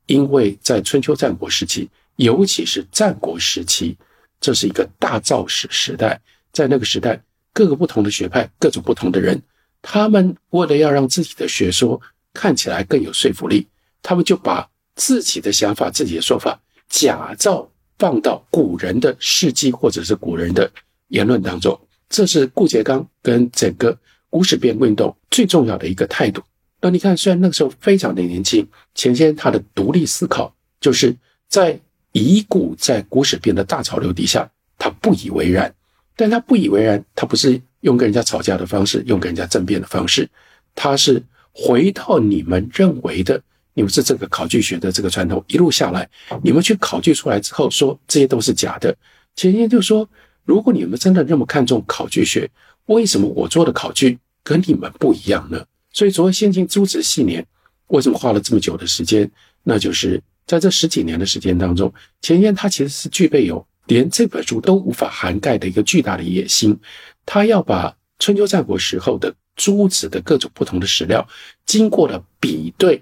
[0.05, 3.97] 因为在春秋战国时期，尤其是战国时期，
[4.39, 6.19] 这是一个大造史时代。
[6.51, 7.21] 在那个时代，
[7.53, 9.41] 各个不同的学派、各种不同的人，
[9.81, 12.01] 他们为了要让自己的学说
[12.33, 13.67] 看起来更有说服力，
[14.01, 14.68] 他们就把
[14.99, 16.59] 自己的想法、自己的说法，
[16.89, 17.65] 假造
[17.97, 20.69] 放到古人的事迹或者是古人的
[21.07, 23.97] 言论当中，这是顾颉刚跟整个
[24.29, 26.43] 古史辨运动最重要的一个态度。
[26.81, 31.15] 那你看，虽然那个时候非常的年轻，前先他的独立思考，就是
[31.47, 31.79] 在
[32.11, 35.73] 遗古在古史辨的大潮流底下，他不以为然。
[36.17, 40.29] 但他不以为然，他不是用跟人家吵架的方式，用跟人家争辩的方式，
[40.75, 43.41] 他是回到你们认为的。
[43.79, 46.05] 你们是这个考据学的这个传统一路下来，
[46.43, 48.93] 你们去考据出来之后说这些都是假的，
[49.37, 50.05] 钱先就说
[50.43, 52.51] ：“如果你们真的那么看重考据学，
[52.87, 57.45] 为什么我做的考据跟你们不一样呢？”所以，所谓先秦诸子系年，
[57.87, 59.31] 为什么花了这么久的时间？
[59.63, 61.89] 那就是在这十几年的时间当中，
[62.21, 66.77] 钱先他其实是具备有连这本书都无法涵盖的一个巨大的野心，
[67.25, 71.25] 他要把春秋战国时候的诸子的各种不同的史料，
[71.65, 73.01] 经过了比对，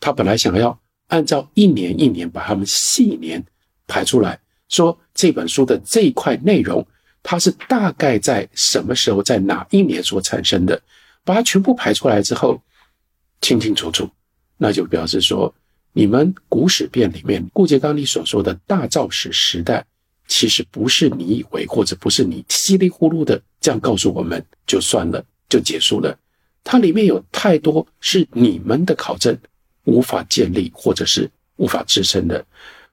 [0.00, 0.76] 他本来想要
[1.08, 3.44] 按照一年一年把他们细年
[3.86, 6.84] 排出来，说这本书的这一块内容，
[7.22, 10.80] 它是大概在什么时候，在哪一年所产生的，
[11.24, 12.62] 把它全部排出来之后，
[13.40, 14.08] 清清楚楚，
[14.56, 15.54] 那就表示说，
[15.92, 19.84] 你们古史辨里面顾颉刚你所说的大造史时代，
[20.28, 26.16] 其实不是你以为，或者不是你稀里糊涂的这样告诉我们就算了，就结束了。
[26.62, 29.36] 它里面有太多是你们的考证
[29.90, 32.44] 无法建立，或者是无法支撑的。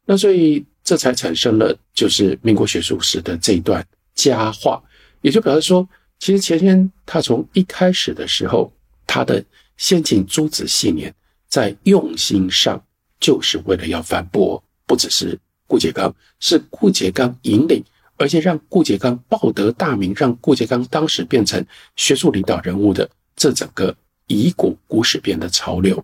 [0.05, 4.81] 那所以这才产生了就是民国学术史的这一段佳话，
[5.21, 8.71] 也就表示说，其实钱谦他从一开始的时候，
[9.05, 9.43] 他的
[9.75, 11.13] 先秦诸子系年
[11.47, 12.81] 在用心上
[13.19, 17.83] 就是为了要反驳，不只是顾颉刚，是顾颉刚引领，
[18.17, 21.63] 而且让顾颉刚报得大名，让顾颉刚当时变成
[21.95, 23.95] 学术领导人物的这整个
[24.27, 26.03] 以古古史辨的潮流。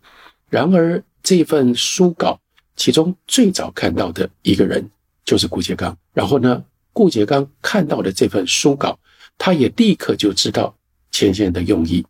[0.53, 2.39] 然而这份书稿。
[2.75, 4.87] 其中最早看到的一个人
[5.25, 8.99] 就是顾颉刚，然后呢，顾颉刚看到的这份书稿，
[9.35, 10.75] 他也立刻就知道
[11.11, 12.05] 钱先生的用意，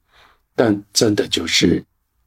[0.55, 1.81] 但真的就是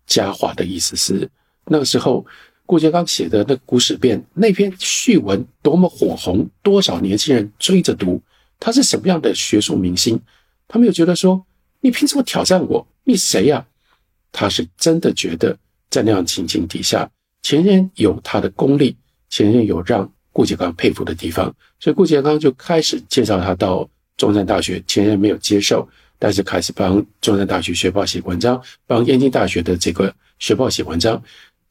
[0.06, 1.28] 佳话的意思是，
[1.66, 2.24] 那个时候
[2.64, 8.22] 顾颉刚写的那《古史辨》那篇序文多么火红，多少年轻人追着读，
[8.58, 10.18] 他是什么样的学术明星？
[10.66, 11.44] 他没有觉得说
[11.80, 12.86] 你凭什么挑战我？
[13.04, 13.66] 你谁呀？
[14.30, 15.58] 他是真的觉得
[15.90, 17.08] 在那样情景底下。
[17.42, 18.96] 钱先有他的功力，
[19.28, 24.82] 钱先有让顾颉刚佩服的地方，所以顾颉刚就开始介绍他到中山大学。
[24.86, 31.22] 钱先没有接受，但是开始帮中山大学学报写文章，帮燕京大学的这个学报写文章。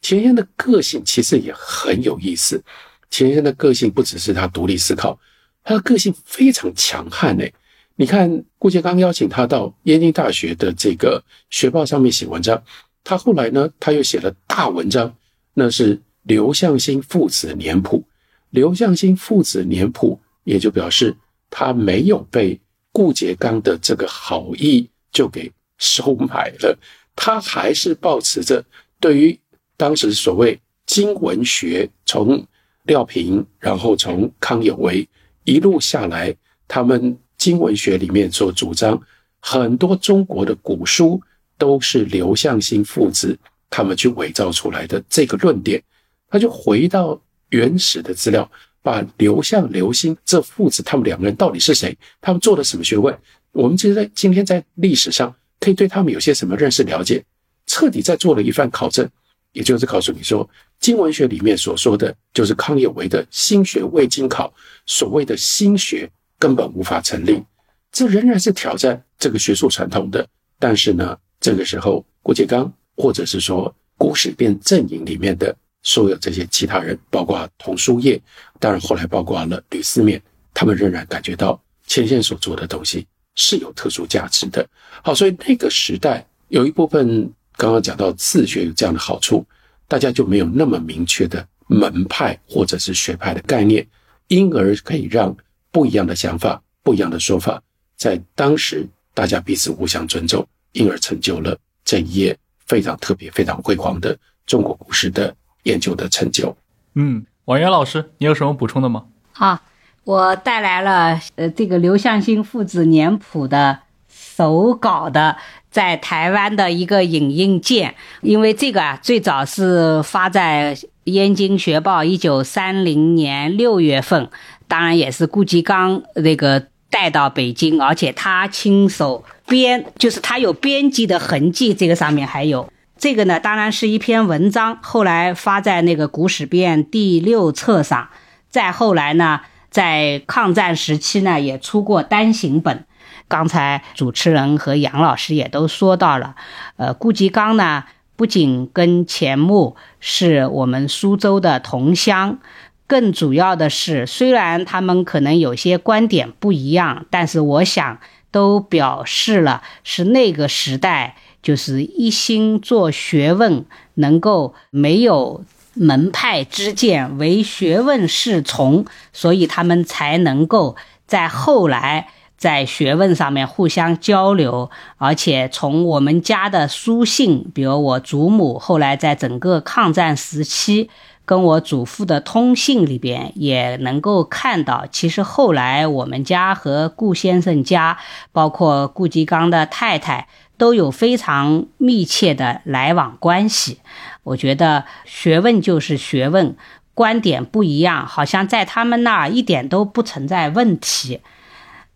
[0.01, 2.63] 钱先的个性其实也很有意思。
[3.09, 5.19] 钱先的个性不只是他独立思考，
[5.63, 7.53] 他的个性非常强悍诶。
[7.97, 12.61] 你看顾颉刚邀请他到燕京大学的这个学报上面写文章，
[13.05, 15.15] 他后来呢，他又写了大文章。
[15.53, 18.03] 那是刘向新父子年谱，
[18.49, 21.15] 刘向新父子年谱也就表示
[21.49, 22.59] 他没有被
[22.91, 26.77] 顾颉刚的这个好意就给收买了，
[27.15, 28.61] 他还是保持着
[28.99, 29.39] 对于
[29.77, 32.45] 当时所谓经文学，从
[32.83, 35.07] 廖平，然后从康有为
[35.45, 36.35] 一路下来，
[36.67, 39.01] 他们经文学里面所主张
[39.39, 41.21] 很多中国的古书
[41.57, 43.37] 都是刘向新父子。
[43.67, 45.81] 他们去伪造出来的这个论点，
[46.29, 48.49] 他就回到原始的资料，
[48.81, 53.17] 把刘向、刘星这父子他们两个人到底是谁，他们做了什么学问，
[53.51, 57.21] 我们其实在今天在历史上可以对他们有些什么认识了解，
[57.65, 59.09] 彻底在做了一番考证，
[59.51, 60.47] 也就是告诉你说，
[60.79, 64.53] 经文学里面所说的就是康有为的心学未经考，
[64.85, 67.43] 所谓的心学根本无法成立，
[67.91, 70.25] 这仍然是挑战这个学术传统的。
[70.57, 72.73] 但是呢，这个时候郭杰刚。
[72.97, 75.53] 或者是说，古史辨阵营里面的
[75.83, 78.17] 所有这些其他人，包括童书业，
[78.57, 80.17] 当然后来包括了吕思勉，
[80.53, 83.05] 他们仍然感觉到钱先所做的东西
[83.35, 84.65] 是有特殊价值的。
[85.03, 89.45] 好，所以那个时代有一部分刚刚讲到自学有这样的好处，
[89.89, 93.85] 大家就没有那么明确的门派或者是学派的概念，
[94.29, 95.35] 因而可以让
[95.69, 97.61] 不一样的想法、不一样的说法，
[97.97, 102.37] 在当时大家彼此互相尊重，因而成就了这一页。
[102.67, 105.31] 非常特别、非常辉煌的中国古史的
[105.65, 106.57] 研究的成就。
[106.95, 109.05] 嗯，王源老师，你有什么补充的吗？
[109.33, 109.61] 啊，
[110.03, 115.37] 我带来了呃这个刘向新父子年谱的手稿的，
[115.69, 124.27] 在台湾的一个影印件，因为这个啊最早是发在《燕京学报》一九三零年六月份，
[124.67, 129.23] 当然也是顾颉刚那个带到北京，而且他亲手。
[129.47, 132.67] 编就是它有编辑的痕迹，这个上面还有
[132.97, 138.09] 这个呢，当然是一篇文章，后来发在那个《古史编》第六册上。
[138.49, 142.85] 再后来呢，在抗战时期呢，也出过单行本。
[143.27, 146.35] 刚才主持人和杨老师也都说到了，
[146.77, 147.83] 呃，顾颉刚呢，
[148.15, 152.39] 不仅跟钱穆是我们苏州的同乡，
[152.87, 157.99] 更主要的是，虽然他们可能有些观点不一样，但是我想。
[158.35, 163.63] 都表示了是那个时代，就是一心做学问，
[163.93, 168.83] 能够没有门派之见唯学问是从，
[169.13, 170.75] 所以他们才能够
[171.07, 180.89] 在后来在学问上面互相交流，而且从我们家的书信，比如我祖母后来在整个抗战时期。
[181.25, 187.97] 跟我祖父的通信里边也能够看到，其实后来我们家和顾先生家，
[188.31, 193.79] 包括顾吉刚的太太，都有非常密切的来往关系。
[194.23, 196.55] 我觉得学问就是学问，
[196.93, 201.21] 观点不一样，好像在他们那儿一点都不存在问题。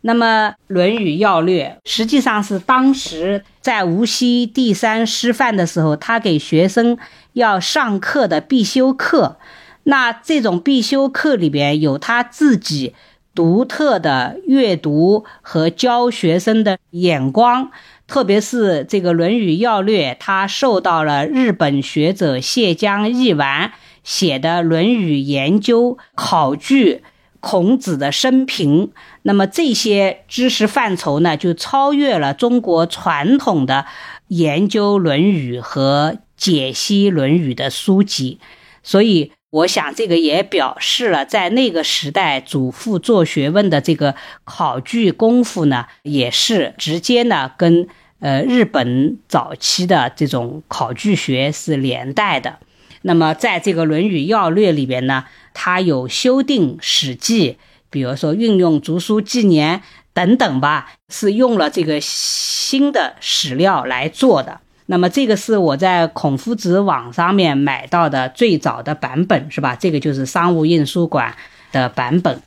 [0.01, 6.97] 那么，《论语要略》实际上是当时在无锡第三师范的时候，他给学生。
[7.33, 9.37] 要上课的必修课，
[9.83, 12.95] 那这种必修课里边有他自己
[13.35, 17.69] 独特的阅读和教学生的眼光，
[18.07, 23.71] 特别是这个《论语要略》，他受到了日本学者谢江义丸
[24.03, 27.03] 写的《论语研究》考据
[27.39, 28.91] 孔子的生平，
[29.23, 33.85] 那么这些知识范畴呢，就超越了中国传统的
[34.27, 36.17] 研究《论语》和。
[36.39, 38.39] 解析《论语》的书籍，
[38.81, 44.15] 所以我想这个也表示了，在那个时代，祖父做学问的这个
[44.45, 47.89] 考据功夫呢，也是直接呢跟
[48.21, 52.59] 呃日本早期的这种考据学是连带的。
[53.01, 55.25] 那么在这个《论语要略》里边呢，
[55.61, 57.51] 它有修订《史记》，
[57.89, 59.81] 比如说运用竹书纪年
[60.13, 64.61] 等等吧，是用了这个新的史料来做的。
[64.85, 69.75] 那么这个是我在孔夫子网上面买到的最早的版本，是吧？
[69.75, 71.35] 这个就是商务印书馆
[71.73, 72.41] 的版本。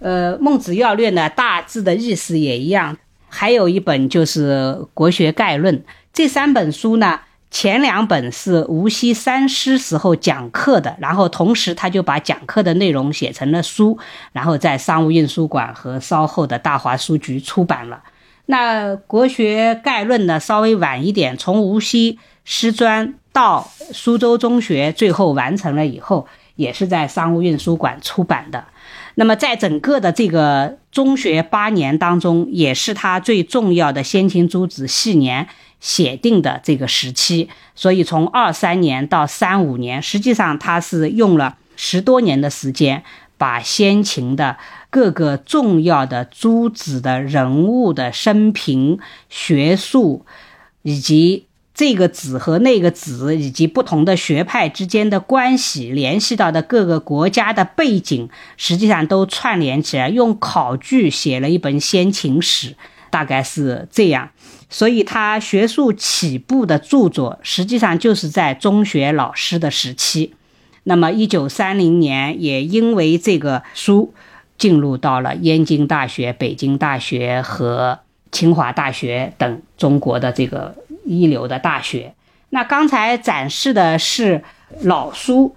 [0.00, 2.98] 呃，《孟子要略》呢，大致的意思也一样。
[3.30, 5.78] 还有一本就是《国学概论》。
[6.12, 7.20] 这三本书呢，
[7.54, 13.96] 前两本是无锡三师时候讲课的，然后同时他就把讲课的内容写成了书，
[14.32, 18.02] 然后在商务印书馆和稍后的大华书局出版了。
[18.46, 26.26] 那国学概论呢，稍微晚一点，从无锡师专到苏州中学，最后完成了以后，
[26.56, 28.64] 也是在商务印书馆出版的。
[29.14, 35.46] 那么在整个的这个中学八年当中，也是他最重要的先秦诸子系年
[35.84, 37.50] 写定的这个时期。
[37.74, 43.04] 所以从二三年到三五年，实际上他是用了十多年的时间，
[43.36, 44.56] 把先秦的。
[44.94, 50.24] 各个重要的诸子的人物的生平、学术，
[50.82, 62.76] 以及这个子和那个子，以及不同的学派之间的关系，联系到的各个国家的背景，实际上都串联起来，用考据写了一本先秦史，
[63.10, 64.30] 大概是这样。
[64.74, 70.34] 所以他学术起步的著作，实际上就是在中学老师的时期。
[70.82, 74.12] 那么，一九三零年，也因为这个书。
[74.56, 77.98] 进入到了燕京大学、北京大学和
[78.30, 82.14] 清华大学等中国的这个一流的大学。
[82.50, 84.44] 那刚才展示的是
[84.82, 85.56] 老书，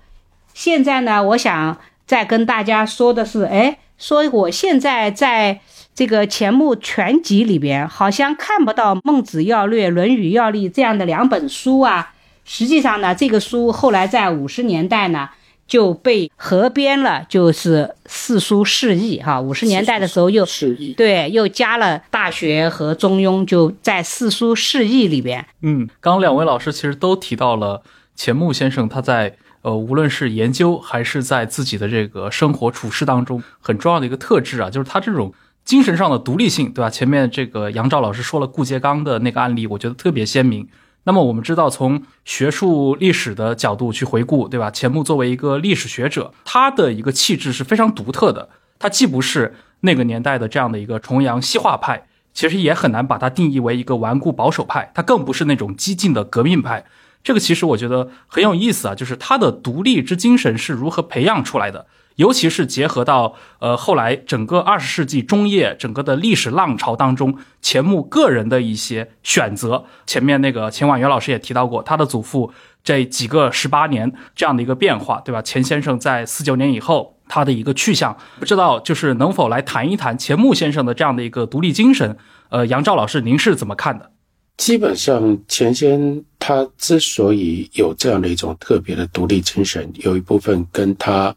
[0.56, 5.62] 现在呢，我想再跟大家说的是，哎，说我现在在
[5.98, 12.14] 这个钱穆全集里边，好像看不到《孟子要略》《论语要例》这样的两本书啊。
[12.46, 15.30] 实际上呢，这个书后来在五十年代呢。
[15.68, 19.42] 就被合编了，就是四书释义哈。
[19.42, 25.46] 五十年代的时候又释义，对，又加了《大学》和《中庸》，就在四书释义里边。
[25.64, 27.84] 嗯，刚两位老师其实都提到了
[28.16, 35.34] 钱穆先生，他在呃，无论是研究还是在自己的这个生活处事当中，很重要的一个特质啊，就是他这种
[35.68, 36.90] 精神上的独立性，对吧？
[36.90, 40.66] 前面这个杨照老师说了顾颉刚的那个案例，我觉得特别鲜明。
[41.04, 44.72] 那么我们知道，从学术历史的角度去回顾，对吧？
[44.72, 48.48] 钱穆作为一个历史学者，他的一个气质是非常独特的。
[48.80, 54.90] 他既不是那个年代的这样的一个崇洋西化派，其实也很难把他定义为一个顽固保守派。
[54.96, 56.86] 他更不是那种激进的革命派。
[57.22, 61.88] 这个其实我觉得很有意思啊，就是他的独立之精神是如何培养出来的。
[62.18, 69.86] 尤其是结合到呃后来整个二十世纪中叶整个的历史浪潮当中，钱穆个人的一些选择。
[70.06, 72.52] 前面那个钱婉元老师也提到过，他的祖父
[72.84, 75.44] 这几个十八年这样的一个变化，对吧？
[75.44, 82.18] 钱先生在四九年以后他的一个去向，不知道就是能否来谈一谈钱穆先生的这样的一个独立精神？
[82.50, 84.12] 呃，杨照老师，您是怎么看的？
[84.58, 91.36] 基本上，钱先他之所以有这样的一种特别的独立精神，有一部分跟他。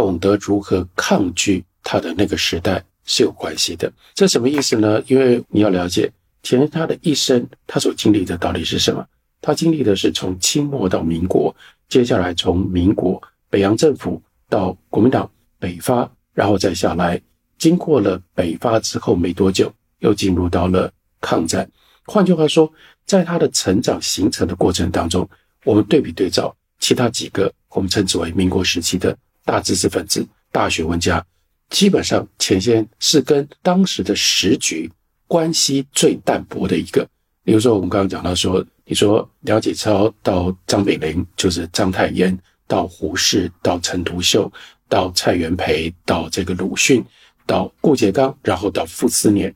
[0.00, 3.92] 懂得如何抗拒他的那个时代是有关系的。
[4.14, 5.02] 这什么意思呢？
[5.08, 6.10] 因为你要了解
[6.42, 9.06] 钱他的一生，他所经历的到底是什么？
[9.42, 11.54] 他经历的是从清末到民国
[11.86, 17.20] 接下来从民国北洋政府到国民党北伐，然后再下来，
[17.58, 20.90] 经过了北伐之后没多久，又进入到了
[21.20, 21.70] 抗战。
[22.06, 22.72] 换句话说，
[23.04, 25.28] 在他的成长形成的过程当中，
[25.64, 31.24] 我们对比对照其他几个我们称之为民国时期的大知识分子、大学问家，
[31.70, 34.90] 基本上前线是跟当时的时局
[35.26, 37.06] 关系最淡薄的一个。
[37.42, 42.38] 比如说，我们刚刚讲到说，你说梁启超到张炳麟，就是章太炎，
[42.68, 44.52] 到胡适，到陈独秀，
[44.88, 47.02] 到蔡元培，到这个鲁迅，
[47.46, 49.52] 到顾颉刚，然后到傅斯年。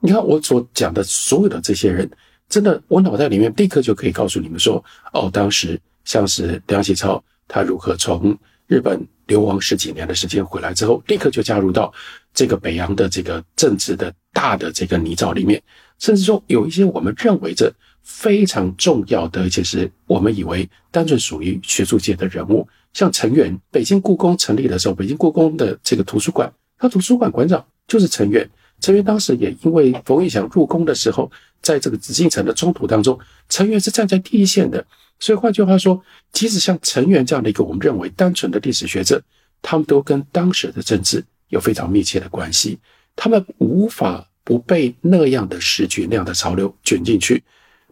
[0.00, 2.10] 你看我所讲的所有的这些人，
[2.48, 4.82] 真的，我脑袋里面立刻就可以告诉你们说，
[5.12, 11.92] 哦，当时像是梁启超，他如何从日本流亡十几年的时间回来之后，立刻就加入到
[12.34, 15.62] 这个北洋的这个政治的大的这个泥沼里面，
[15.98, 28.48] 甚至说有一些我们认为这非常重要的，而且是我们以为单纯属于学术界的人物，像陈元，北京故宫成立的时候，北京故宫的这个图书馆，他图书馆馆长就是陈元。
[28.80, 31.30] 陈元当时也因为冯玉祥入宫的时候，
[31.62, 34.84] 在这个紫禁城的冲突当中，陈元是站在第一线的。
[35.18, 36.02] 所以换句话说，
[36.32, 39.22] 即使像陈元这样的一个我们认为单纯的历史学者，
[39.62, 42.78] 他们都跟当时的政治有非常密切的关系。
[43.14, 47.42] 他们无法不被那样的时局、那样的潮流卷进去。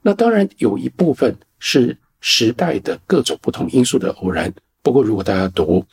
[0.02, 4.52] 那当然有一部分是时代的各种不同因素的偶然。
[4.82, 5.80] 不过，如果大家读《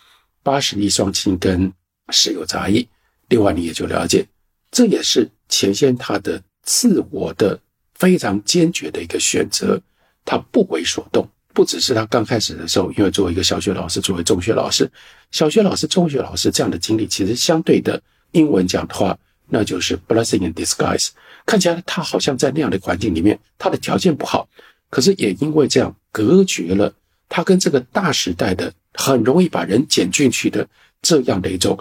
[0.43, 1.69] 八十亿双亲》跟
[2.09, 2.83] 《十有杂役》，
[3.29, 4.27] 另外你也就了解。
[4.69, 7.57] 这也是前线他的自我的
[7.95, 9.81] 非常坚决的一个选择，
[10.25, 11.27] 他不为所动。
[11.53, 14.89] 不只是他刚开始的时候，因为作为一个小学老师，作为中学老师，
[15.31, 18.01] 小学老师、中学老师这样的经历，其实相对的
[18.31, 19.17] 英文讲的话，
[19.49, 21.09] 那就是 blessing in disguise。
[21.45, 24.47] 看起来他好像在那样的环境里面，他的条件不好，
[24.89, 26.93] 可是也因为这样隔绝了
[27.27, 30.65] 他跟这个大时代的很容易把人卷进去的
[31.01, 31.77] 这样的一种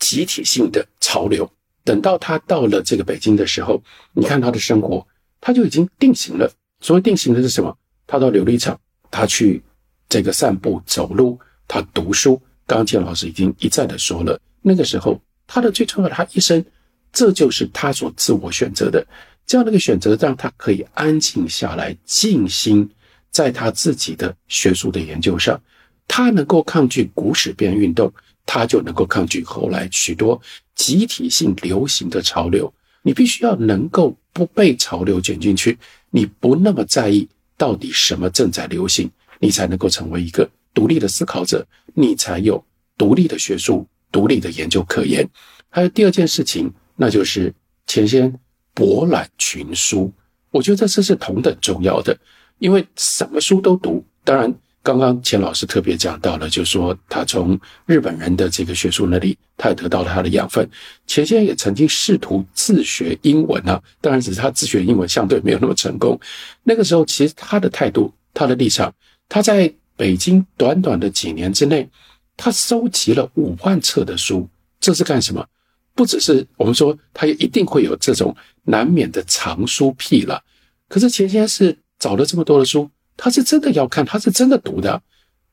[0.00, 1.48] 集体性的潮流。
[1.84, 3.80] 等到他到了这个北京的时候，
[4.14, 5.06] 你看他的生活，
[5.40, 6.52] 他就已经定型了。
[6.80, 7.76] 所谓定型的是什么？
[8.12, 8.78] 他到琉璃厂，
[9.10, 9.62] 他去
[10.06, 12.38] 这个散步走路，他读书。
[12.66, 16.62] 刚刚建老师已经一再的说了，那个时候他的最重要的，他一生，
[17.10, 19.02] 这就是他所自我选择的
[19.46, 22.86] 这样的一个选择，让他可以安静下来，静心
[23.30, 25.58] 在他自己的学术的研究上，
[26.06, 28.12] 他能够抗拒古史变运动。
[28.44, 30.38] 他就能够抗拒后来许多
[30.74, 32.70] 集体性流行的潮流。
[33.00, 35.78] 你必须要能够不被潮流卷进去，
[36.10, 37.26] 你不那么在意
[37.62, 39.08] 到底什么正在流行，
[39.38, 42.60] 你才能够成为一个独立的思考者，你才有
[42.98, 45.24] 独立的学术、独立的研究可言。
[45.68, 47.54] 还有第二件事情，那就是
[47.86, 48.36] 前先
[48.74, 50.12] 博览群书。
[50.50, 52.18] 我觉得这是同等重要的，
[52.58, 54.52] 因为什么书都读，当然。
[54.82, 60.68] 刚刚钱老师特别讲到了，就说他从日本人的这个学术那里，他也得到了他的养分。
[61.06, 66.18] 钱先生也曾经试图自学英文啊，当然只是他自学英文相对没有那么成功。
[66.64, 68.92] 那个时候，其实他的态度、他的立场，
[69.28, 71.88] 他在北京短短的几年之内，
[72.36, 74.48] 他收集了五万册的书，
[74.80, 75.46] 这是干什么？
[75.94, 80.42] 不只是我们说，他也一定会有这种难免的藏书癖了。
[80.88, 82.90] 可是钱先生是找了这么多的书。
[83.22, 85.00] 他是真的要看，他是真的读的，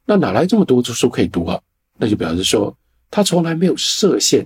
[0.03, 1.61] 那哪来这么多书可以读啊？
[1.99, 2.75] 那就表示说，
[3.11, 4.43] 他从来没有设限。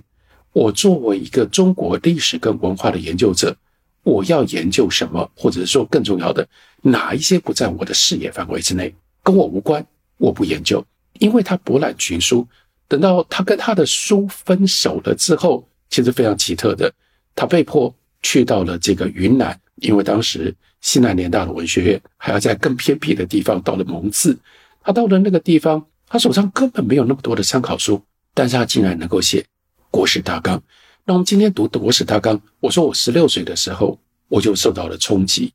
[0.52, 3.56] 我作为一个中国历史跟文化的研究者，
[4.02, 6.46] 我要研究什么，或者是说更重要的，
[6.82, 9.82] 哪一些不在我的视野范围之内，跟我无关，
[10.18, 10.84] 我不研究。
[11.14, 12.46] 因为他博览群书，
[12.88, 16.92] 等到他跟他的书分手了之后，其实非常奇特的，
[17.34, 19.58] 他被迫去到了这个云南。
[19.76, 20.54] 因为当时
[20.84, 24.38] 西南联大的文学院还要在更偏僻的地方，到了蒙自，
[24.82, 28.00] 他到了那个地方，他手上根本没有那么多的参考书，
[28.34, 29.42] 但是他竟然能够写
[29.90, 30.62] 国史大纲。
[31.06, 35.54] 那我们今天读国史大纲，我说我十六岁的时候我就受到了冲击，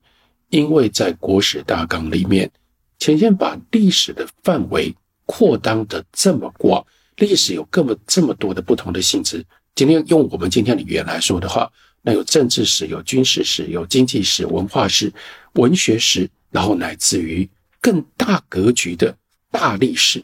[0.50, 2.50] 因为在国史大纲里面，
[2.98, 4.92] 前线把历史的范围
[5.28, 6.84] 扩张的这么广，
[7.18, 9.46] 历史有这么这么多的不同的性质。
[9.76, 11.72] 今天用我们今天的语言来说的话。
[12.14, 15.12] 有政治史，有军事史，有经济史、文化史、
[15.54, 17.48] 文学史，然后乃至于
[17.82, 19.16] 更大格局的
[19.52, 20.24] 大历史，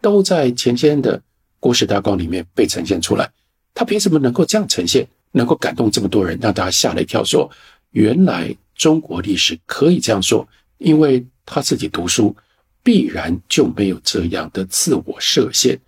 [0.00, 1.20] 都在前先的
[1.60, 3.30] 国史大纲里面被呈现出来。
[3.74, 7.50] 他凭什么能够这样呈现，能够感动这么多人，让大家吓了一跳，说
[7.90, 10.46] 原来中国历史可以这样说？
[10.78, 12.36] 因为他自己读书，
[12.82, 15.78] 必然就没有这样的自我设限。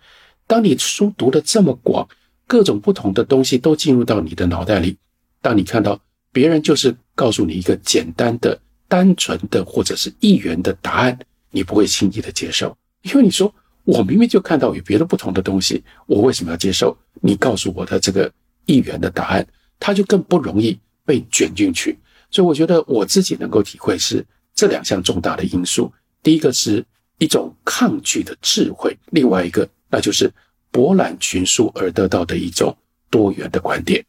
[0.47, 2.07] 当你书读的这么广，
[2.47, 4.97] 各种不同的东西都进入到你的脑袋里。
[5.45, 11.19] 当你看到别人就是告诉你一个简单的、单纯的或者是一元的答案，
[11.51, 18.31] 你不会轻易的接受，因为你说我明明就看到有别的不同的东西，我为什么要接受你告诉我的这个
[18.65, 19.47] 一元的答案？
[19.79, 20.75] 他就更不容易
[21.05, 21.95] 被卷进去。
[22.31, 24.25] 所以我觉得我自己能够体会是
[24.55, 25.93] 这两项重大的因素：
[26.23, 26.83] 第一个是
[27.19, 30.27] 一种抗拒的智慧，另外一个那就是
[30.71, 32.75] 博览群书而得到的一种
[33.11, 34.03] 多元的观点。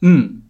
[0.00, 0.42] 嗯，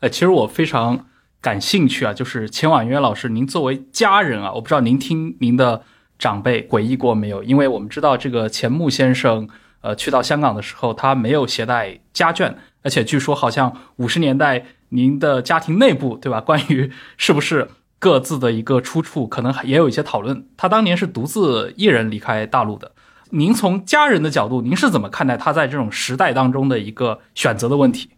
[0.00, 1.06] 呃，其实我非常
[1.40, 5.82] 感兴趣啊，就是钱婉约老师，您作为家人啊，我不知道您听您的
[6.18, 7.42] 长辈回忆过没有？
[7.42, 9.48] 因为我们知道这个钱穆先生，
[9.82, 16.40] 呃，去到香港的时候，他没有携带家眷，而且据说好像五十年代您的家庭内部，对吧？
[16.40, 20.46] 关于是不是各自的一个出处，可能也有一些讨论。
[20.56, 22.92] 他当年是独自一人离开大陆的。
[23.32, 28.10] 您从家人的角度，您是怎么看待他在这种时代当中的一个选择的问题？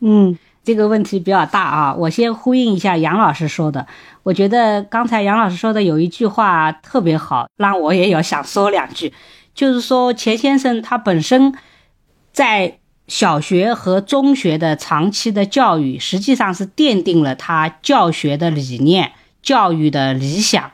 [0.00, 1.94] 嗯，这个问题比较大啊。
[1.94, 3.86] 我先呼应一下杨老师说的。
[4.22, 9.12] 我觉得刚才杨老师说的有一句话特别好，让我也要想说两句。
[9.54, 11.54] 就是说，钱先生他本身
[12.32, 20.70] 在小学和中学的长期的教育，实际上是奠定了他教学的理念、教育的理想。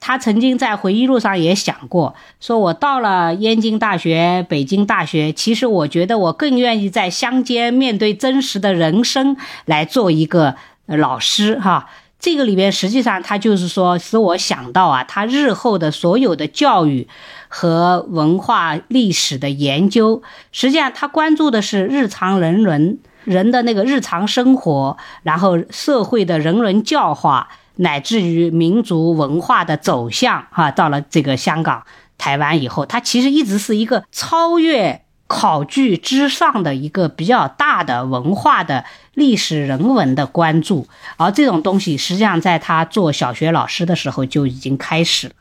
[0.00, 9.36] 他曾经在回忆录上也想过，说我到了燕京大学、北京大学，其实我觉得我更愿意在乡间面对真实的人生
[9.66, 11.90] 来做一个老师哈。
[12.18, 17.06] 这个里边实际上他就是说，使我想到啊，他日后的所有的教育
[17.48, 27.48] 和文化历史的研究，实际上他关注的是日常人伦人的那个日常生活，然后社会的人伦教化。
[27.76, 31.84] 乃至于民族文化的走向，哈，到了这个香港、
[32.18, 45.34] 台湾以后，它其实一直是一个超越考据之上的一个比较大的文化的历史人文的关注，而这种东西实际上在他做小学老师的时候就已经开始了。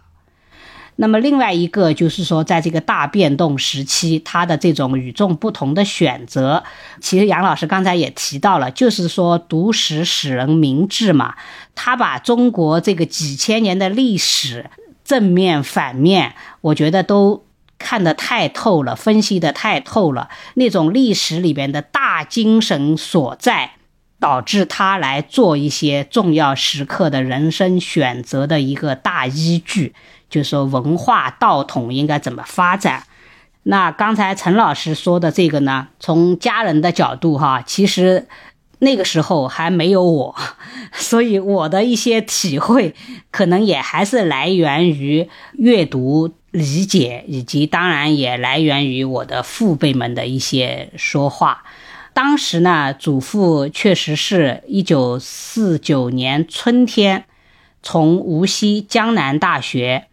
[1.01, 6.61] 那么另外一个就是说，在这个大变动时期，他的这种与众不同的选择，
[6.99, 11.35] 其实杨老师刚才也提到了，就是说读史使人明智嘛。
[11.73, 14.69] 他把中国这个几千年的历史
[15.05, 17.45] 正面反面，我觉得都
[17.77, 20.27] 看得太透了，分析的太透了。
[20.55, 23.75] 那种历史里边的大精神所在，
[24.19, 29.95] 导致他来做一些重要时刻的人生选择的一个大依据。
[30.29, 33.03] 就是说，文化道统应该怎么发展？
[33.63, 35.89] 那刚才陈老师说的这个呢？
[35.99, 38.27] 从家人的角度哈，其实
[38.79, 40.35] 那个时候还没有我，
[40.93, 42.95] 所以我的一些体会
[43.31, 51.63] 可能也还是来源于阅读理解，以及当然也来源于我的父辈们的一些说话。
[52.13, 57.25] 当时呢，祖父确实是一九四九年春天
[57.83, 60.05] 从无锡江南大学。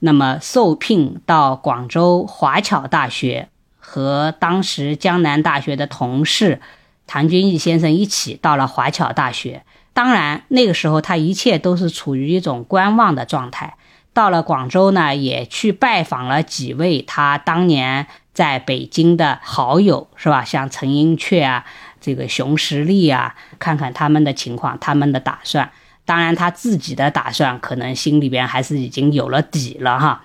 [0.00, 6.60] 那么受聘到广州华侨大学，和当时江南大学的同事
[7.06, 9.64] 唐君毅先生一起到了华侨大学。
[9.92, 13.76] 当然，那个时候他一切都是处于一种观望的状态。
[14.12, 20.44] 到了广州呢，也去拜访了几位他当年在北京的好友，是吧？
[20.44, 21.64] 像陈寅恪啊，
[22.00, 25.70] 这个熊十力啊，看看他们的情况，他们的打算。
[26.08, 30.24] 当然，他自己的打算可能心里边还是已经有了底了哈。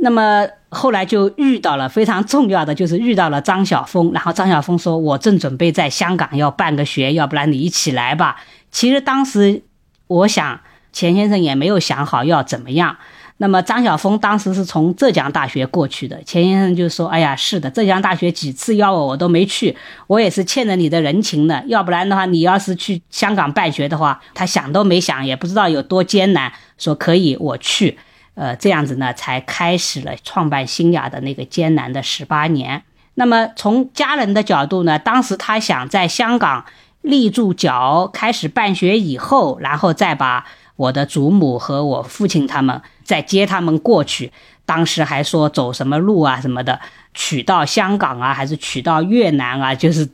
[0.00, 4.12] 那么后来就遇到了非常重要的，就是遇到了张晓峰。
[4.12, 8.36] 然后张晓峰说：“我正准备在香港要办个学，要不然你一起来吧。”
[8.70, 9.62] 其实当时
[10.08, 10.60] 我想，
[10.92, 12.98] 钱先生也没有想好要怎么样。
[13.42, 19.76] 那么张晓峰当时是从浙江大学过去的，钱先生就说：“哎呀，是的，浙江大学几次邀我，我都没去，
[20.06, 21.60] 我也是欠着你的人情的。
[21.66, 27.98] 要不然的话，你要是去香港办学的话，他想都没想，也不知道有多艰难，说可以我去，
[28.34, 32.84] 呃，这样子呢，才开始了创办新雅的那个艰难的十八年。
[33.14, 36.64] 那么从家人的角度呢，当时他想在香港
[37.00, 42.80] 立住脚，开始办学以后，然后再把。”我的祖母和我父亲他们
[43.12, 44.32] 在接他们过去，
[44.64, 46.80] 当时还说走什么路啊什么的，
[47.12, 50.06] 取到香港啊还是取到越南啊，就是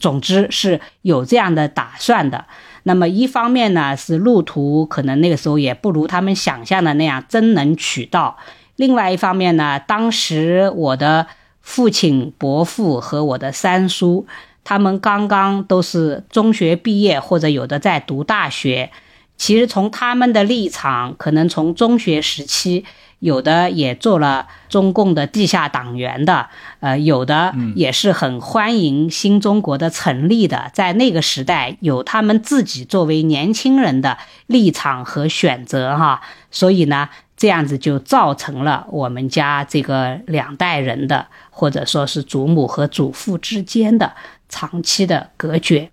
[0.00, 2.42] 总之是有这样的打算的。
[2.84, 8.38] 那么一方面呢是路途可能那个时候也不如他们想象的那样真能取到，
[8.76, 11.26] 另外一方面呢，当时我的
[11.60, 14.26] 父亲、伯父和我的三叔
[14.64, 18.90] 他们刚刚都是中学毕业，或者有的在读大学。
[19.36, 22.84] 其实从他们的立场，可能从中学时期，
[23.18, 26.48] 有的也做了中共的地下党员的，
[26.80, 36.22] 呃，有的也是很欢迎新中国的成立的，在那个时代有他们自己作为年轻人的立场和选择哈。
[36.50, 44.14] 所以呢，这样子就造成了我们家这个两代人的，或者说是祖母和祖父之间的
[44.48, 45.90] 长期的隔绝。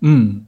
[0.00, 0.44] 嗯，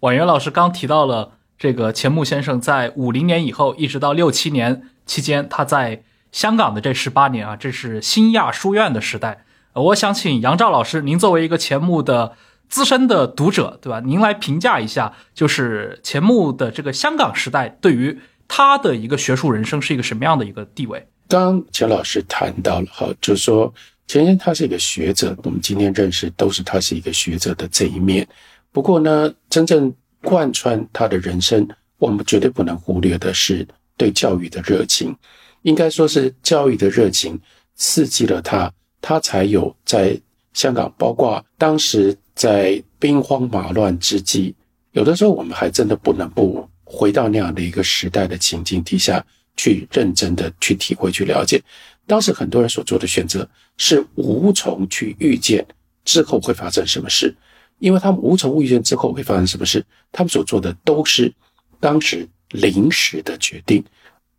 [0.00, 6.02] 婉元老师刚提到了这个钱穆先生在五零年以后一直到六七年期间，他在
[6.32, 9.44] 香港的这十八年啊，这是新亚书院的时代。
[9.72, 12.32] 我想请杨照老师，您作为一个钱穆的
[12.68, 14.00] 资深的读者，对吧？
[14.00, 18.18] 您来评价一下，就是钱穆的这个香港时代对于。
[18.48, 21.06] 他的一个学术人生是一个什么样的一个地位？
[21.28, 23.72] 刚钱老师谈到了哈，就是说
[24.08, 28.26] 钱先他是一个学者，我们今天认识都是他是一个学者的这一面。
[28.72, 31.68] 不过呢，真正贯穿他的人生，
[31.98, 33.66] 我们绝对不能忽略的是
[33.96, 35.14] 对教育的热情。
[35.62, 37.38] 应该说是教育的热情
[37.76, 40.18] 刺激了他，他才有在
[40.54, 44.54] 香港，包括当时在兵荒马乱之际，
[44.92, 46.68] 有的时候我们还真的不能不。
[46.84, 49.24] 回到那样的一个时代的情境底下
[49.56, 51.58] 去，认真的去体会、去了解，
[52.06, 53.48] 当时很多人所做的选择
[53.78, 55.66] 是无从去预见
[56.04, 57.34] 之后会发生什么事，
[57.82, 61.32] 因为他们无从预见之后会发生什么事，他们所做的都是
[61.80, 63.84] 当时临时的决定。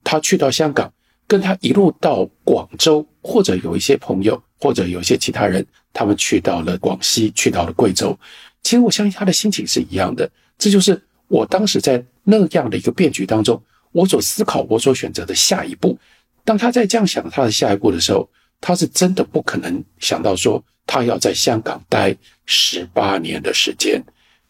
[0.04, 0.92] 他去到香港，
[1.28, 8.18] 跟他一路到广州，或者有一些朋友，或者有一些其他人，他们去到了广西，去到了贵州。
[8.64, 12.04] 其实我相信他的心情是一样的，这就是我当时在。
[12.26, 16.00] 那样的一个变局当中，我所思考、我所选择的下一步，
[16.46, 18.30] 当他在这样想他的下一步的时候，
[18.66, 24.02] 他是真的不可能想到说他要在香港待十八年的时间，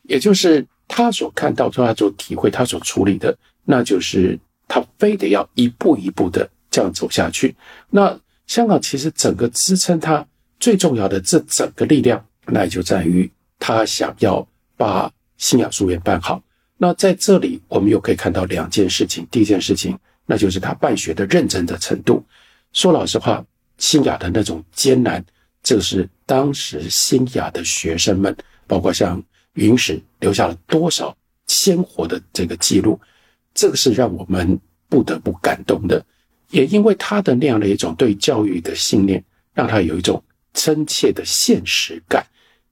[0.03, 3.35] 也就是他所看到、他所体会、他所处理的，
[3.65, 7.55] 那就是他非得要一步一步的这样走下去。
[7.89, 10.23] 那香港其实整个支撑他
[10.59, 14.47] 最重要的这整个力量，那就在于他想要
[14.77, 16.39] 把新雅书院办好。
[16.77, 19.25] 那在这里，我们又可以看到两件事情。
[19.31, 19.97] 第一件事情，
[20.27, 22.23] 那就是他办学的认真的程度。
[22.73, 23.43] 说老实话，
[23.77, 25.23] 新雅的那种艰难，
[25.61, 28.35] 这是当时新雅的学生们，
[28.67, 29.21] 包括像
[29.53, 31.15] 云石，留下了多少
[31.47, 32.99] 鲜活的这个记录，
[33.53, 34.59] 这个是让我们
[34.89, 36.05] 不得不感动的。
[36.49, 42.25] 也因为他的那样的一种对教育的信念，让他有一种真切的现实感。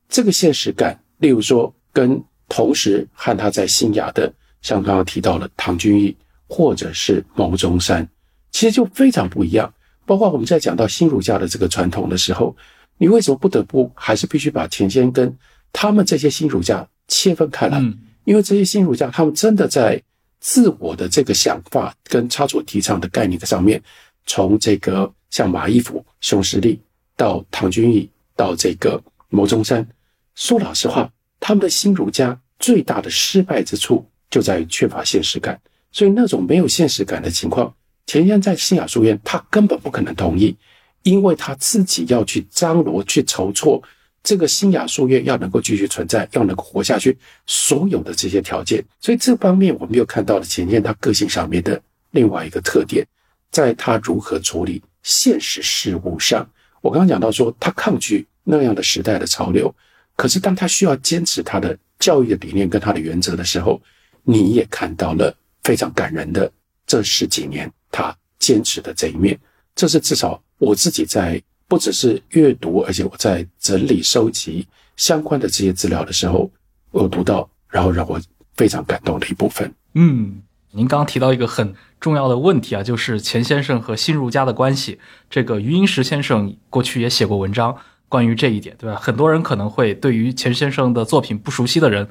[0.07, 2.23] 这个现实感，例如说跟。
[2.53, 4.29] 同时和他在新雅的，
[4.61, 6.13] 像刚刚提到了唐君毅
[6.49, 8.05] 或者是牟中山，
[8.51, 9.73] 其实就非常不一样。
[10.11, 12.53] 包括我们在讲到新儒家的这个传统的时候，
[12.97, 15.33] 你为什么不得不还是必须把钱先跟
[15.71, 17.81] 他们这些新儒家切分开来？
[18.25, 20.03] 因为这些新儒家他们真的在
[20.41, 23.81] 自我的这个想法跟他所提倡的概念的上面，
[24.25, 26.77] 从这个像马一甫、熊十力
[27.15, 29.87] 到唐君毅到这个牟中山，
[30.35, 31.09] 说老实话。
[31.39, 35.57] 他们的新儒家最大的失败之处就在于缺乏现实感，
[35.93, 37.73] 所以那种没有现实感的情况，
[38.05, 40.55] 钱谦在新雅书院他根本不可能同意，
[41.03, 43.81] 因为他自己要去张罗、去筹措
[44.23, 48.83] 这个新雅书院要能够继续存在、要能够活下去，所有的这些条件。
[48.99, 51.81] 所以这方面我们又看到了钱谦他个性上面的
[52.11, 53.05] 另外一个特点，
[53.49, 56.47] 在他如何处理现实事物上。
[56.81, 59.73] 我刚刚讲到说，他抗拒那样的时代的潮流。
[60.15, 63.81] 可是，当他需要坚持他的教育的理念跟他的原则的时候，
[64.23, 66.51] 你也看到了非常感人的
[66.91, 69.39] 这十几年他坚持的这一面。
[69.73, 74.67] 这是至少我自己在不只是阅读，而且我在整理收集
[74.97, 76.51] 相关的这些资料的时候，
[76.91, 78.19] 我读到，然后让我
[78.57, 79.73] 非常感动的一部分。
[79.93, 84.99] 嗯，您刚刚提到一个很重要的问题啊，就是钱先生和新儒家的关系。
[85.29, 87.77] 这个余英时先生过去也写过文章。
[88.09, 88.99] 关于这一点，对吧？
[88.99, 92.05] 很多人可能会对于钱先生的作品不熟悉的人，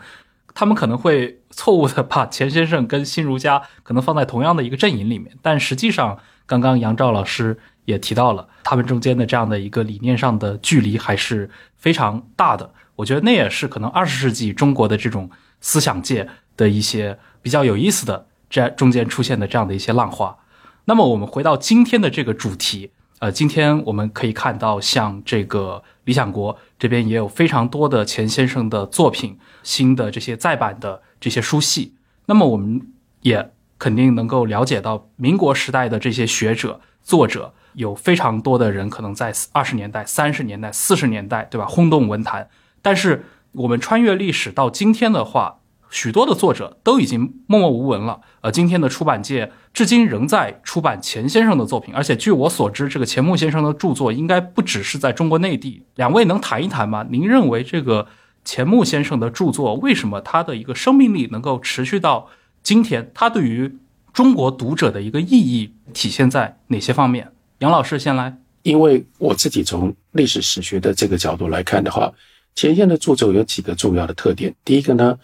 [0.61, 5.35] 他们可能会错误的把钱先生跟新儒家可能放在同样的一个阵营里面。
[5.41, 11.49] 但实际上，刚刚杨照老师也提到了，他们中间的这样的一个理念上的距离还是
[11.79, 12.71] 非常大的。
[12.97, 15.31] 我觉得那也是可能二十世纪中国的这种
[15.63, 20.37] 思想界的一些比较有意思的这中间出现的这样的一些浪花。
[20.85, 22.91] 那么，我们回到今天的这个主题。
[23.21, 31.95] 呃，今天我们可以看到，像这个理想国这边也有非常多的钱先生的作品，新的这些再版的这些书系。
[32.25, 32.81] 那么，我们
[33.21, 41.67] 也肯定能够了解到，民国时代的这些学者、作者，有非常多的人可能在二十年代、三十年代、四十年代，对吧？
[41.67, 42.49] 轰动文坛。
[42.81, 45.60] 但是，我们穿越历史到今天的话，
[45.91, 48.21] 许多的作者都已经默默无闻了。
[48.41, 55.83] 呃，今天的出版界至今仍在出版钱先生的作品，而且据我所知，这个钱穆先生的著作应该不只是在中国内地。
[55.97, 57.07] 两位能谈一谈吗？
[57.11, 58.07] 您认为这个
[58.45, 62.29] 钱穆先生的著作为什么他的一个生命力能够持续到
[62.63, 63.11] 今天？
[63.13, 63.77] 他对于
[64.13, 67.33] 中国读者的一个意义体现在哪些方面？
[67.59, 68.39] 杨老师先来。
[68.63, 72.13] 因为我自己从历史史学的这个角度来看的话，
[72.55, 74.55] 钱谦的著作有几个重要的特点。
[74.65, 75.19] 第一个呢，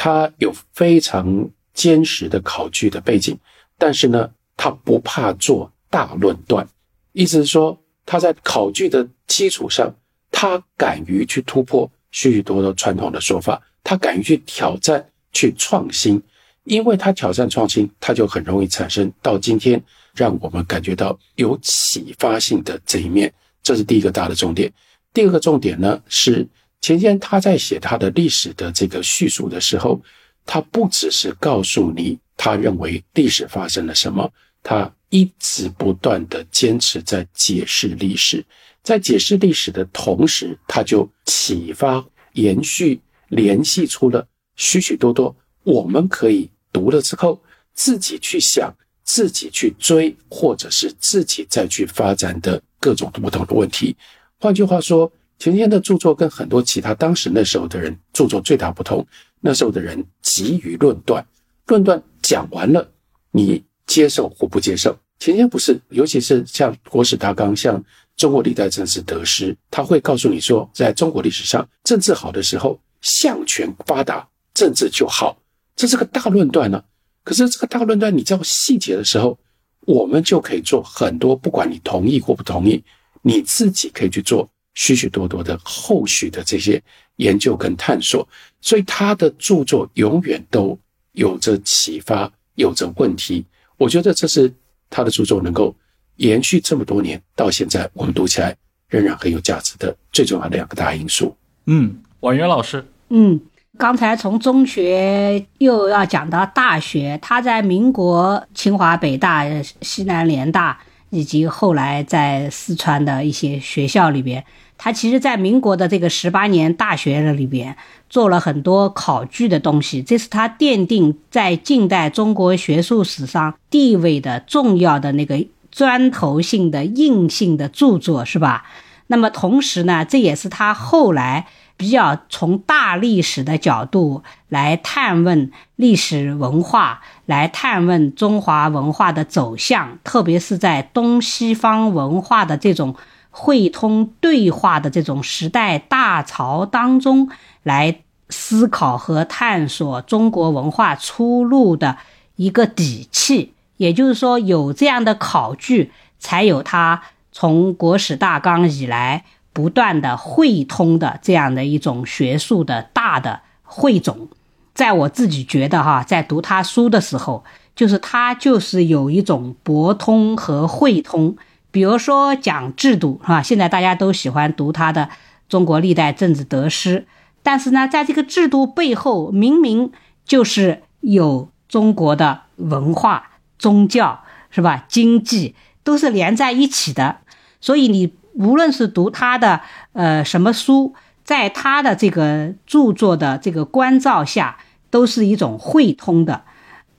[0.00, 3.36] 他有非常坚实的考据的背景，
[3.76, 6.64] 但是呢，他不怕做大论断，
[7.12, 7.76] 意思是说
[8.06, 9.92] 他在考据的基础上，
[10.30, 16.22] 他敢于去突破许许多多传统的说法，他敢于去挑战、去创新。
[16.62, 19.82] 因为他挑战创新，他就很容易产生到今天
[20.14, 23.32] 让我们感觉到有启发性的这一面，
[23.64, 24.72] 这是第一个大的重点。
[25.12, 26.46] 第二个重点呢是
[26.80, 30.00] 钱谦他在写他的历史的这个叙述的时候，
[30.46, 34.30] 他不只是告诉你他认为历史发生了什么，
[34.62, 38.44] 他一直不断的坚持在解释历史，
[38.82, 42.04] 在解释历史的同时，他就启发、
[42.34, 44.26] 延续、联系出了
[44.56, 46.50] 许许多多我们可以。
[46.70, 48.72] 读了之后，自己去想，
[49.02, 53.96] 自己去追，或者是自己再去发展的各种不同的问题。
[54.38, 59.06] 换句话说，钱谦的著作跟很多其他当时那时候的人著作最大不同。
[59.40, 61.24] 那时候的人急于论断，
[61.66, 62.90] 论断讲完了，
[63.30, 64.98] 你接受或不接受。
[65.20, 67.80] 钱谦不是，尤其是像国史大纲，像
[68.16, 75.40] 中国历代政治得失，他会告诉你说，在中国历史上，政治好的时候，相权发达，政治就好。
[75.76, 76.82] 这是个大论断呢，
[77.22, 79.38] 可是这个大论断，你知道细节的时候，
[79.86, 82.82] 我们就可以做很多，不管你同意或不同意，
[83.22, 86.80] 你自己可以去做许许多多的后续的这些
[87.16, 88.26] 研究跟探索。
[88.60, 90.78] 所以他的著作永远都
[91.12, 93.44] 有着启发，有着问题。
[93.76, 94.52] 我觉得这是
[94.88, 95.74] 他的著作能够
[96.16, 98.56] 延续这么多年到现在，我们读起来
[98.88, 101.36] 仍然很有价值的最重要的两个大因素。
[101.66, 103.40] 嗯，婉约老师，嗯。
[103.76, 109.44] 刚才从中学又要讲到大学，他在民国清华、北大、
[109.82, 110.76] 西南联大，
[111.10, 114.44] 以及后来在四川的一些学校里边，
[114.78, 117.76] 他其实，在民国的这个十八年大学里边，
[118.08, 128.64] 做了很多考据的东西，这是他奠定在近代中国学术史上地位的重要的那个砖头性的硬性的著作，是吧？
[129.08, 131.46] 那么同时呢，这也是他后来。
[131.78, 142.96] 比较从大历史的角度来探问历史文化，来探问中华文化的走向，特别是在东西方文化的这种
[143.30, 147.28] 汇通对话的这种时代大潮当中，
[147.62, 151.98] 来思考和探索中国文化出路的
[152.36, 153.54] 一个底气。
[153.76, 157.02] 也就是说，有这样的考据，才有他
[157.32, 159.24] 从国史大纲以来。
[159.50, 164.28] 不断的汇通的这样的一种学术的大的汇总，
[164.72, 167.42] 在我自己觉得哈，在读他书的时候，
[167.74, 171.36] 就是他就是有一种博通和汇通。
[171.70, 175.06] 比如说讲制度哈，现在大家都喜欢读他的
[175.48, 177.00] 《中国历代政治得失》，
[177.42, 179.92] 但是呢，在这个制度背后，明明
[180.24, 184.84] 就是有中国的文化、宗教是吧？
[184.88, 187.18] 经济都是连在一起的，
[187.60, 188.14] 所以你。
[188.34, 189.62] 无论是读他的
[189.94, 190.94] 呃什么书，
[191.24, 194.58] 在他的这个著作的这个关照下，
[194.90, 196.44] 都是一种汇通的。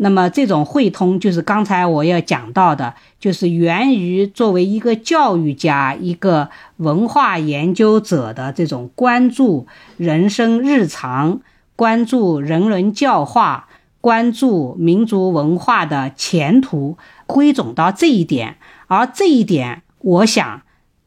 [0.01, 11.41] 那么这种汇通，就是刚才我要讲到的，就是源于作为一个教育家、一个文化研究者的这种关注人生日常、
[11.75, 13.67] 关注人伦教化、
[14.01, 18.57] 关注民族文化的前途，归总到这一点。
[18.87, 20.61] 而这一点，我想。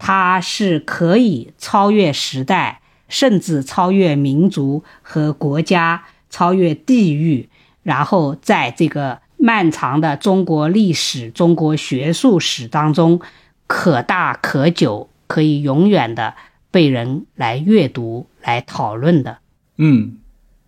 [0.05, 7.49] 它是可以超越时代，甚至超越民族和国家，超越地域，
[7.83, 13.21] 然后在这个漫长的中国历史、中国学术史当中，
[13.67, 16.35] 可大可久，可以永远的
[16.71, 19.39] 被人来阅读、来讨论的。
[19.77, 20.19] 嗯，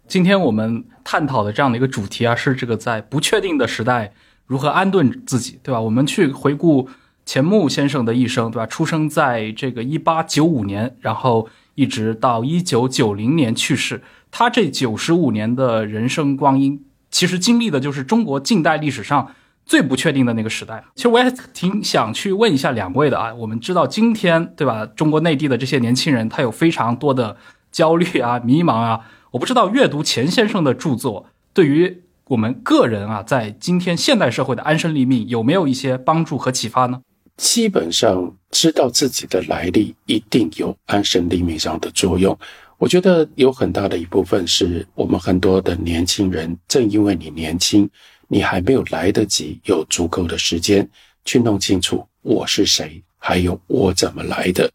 [0.07, 4.13] 今天我们探讨的这样的一个主题啊，是这个在不确定的时代
[4.47, 5.81] 如何安顿自己，对吧？
[5.81, 6.89] 我们去回顾。
[7.27, 8.67] 钱穆先生的一生，对吧？
[8.67, 14.03] 出生在这个一八九五年，然后一直到一九九零年去世。
[14.31, 16.85] 他这九十五年的人生光阴，
[17.15, 19.33] 其实经历的就是中国近代历史上
[19.65, 20.83] 最不确定的那个时代。
[20.97, 23.33] 其实我也挺想去问一下两位的啊。
[23.33, 24.85] 我们知道今天，对吧？
[24.97, 27.37] 中国内地的这些年轻人，他有非常多的
[27.71, 29.03] 焦虑啊、迷茫啊。
[29.31, 37.01] 我不知道阅读钱先生的著作，对于我们个人啊，在今天现代社会的安身立命，有没有一些帮助和启发呢？
[37.37, 42.37] 基本上知道自己的来历，一定有安身立命上的作用。
[42.85, 47.89] 我觉得有很大的一部分是我们很多的年轻人，正因为你年轻，
[48.29, 50.87] 你还没有来得及有足够的时间
[51.25, 54.71] 去弄清楚我是谁，还有我怎么来的。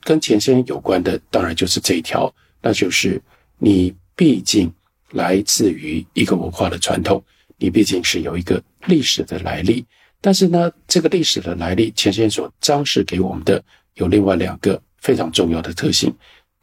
[0.00, 3.20] 跟前先有关的，当然就是这一条，那就是
[3.58, 4.72] 你毕竟
[5.10, 7.22] 来自于一个文化的传统，
[7.58, 9.84] 你毕竟是有一个历史的来历。
[10.22, 13.62] 但是呢，这个历史的来历，前先所昭示给我们的
[13.96, 16.10] 有另外两个非常重要的特性。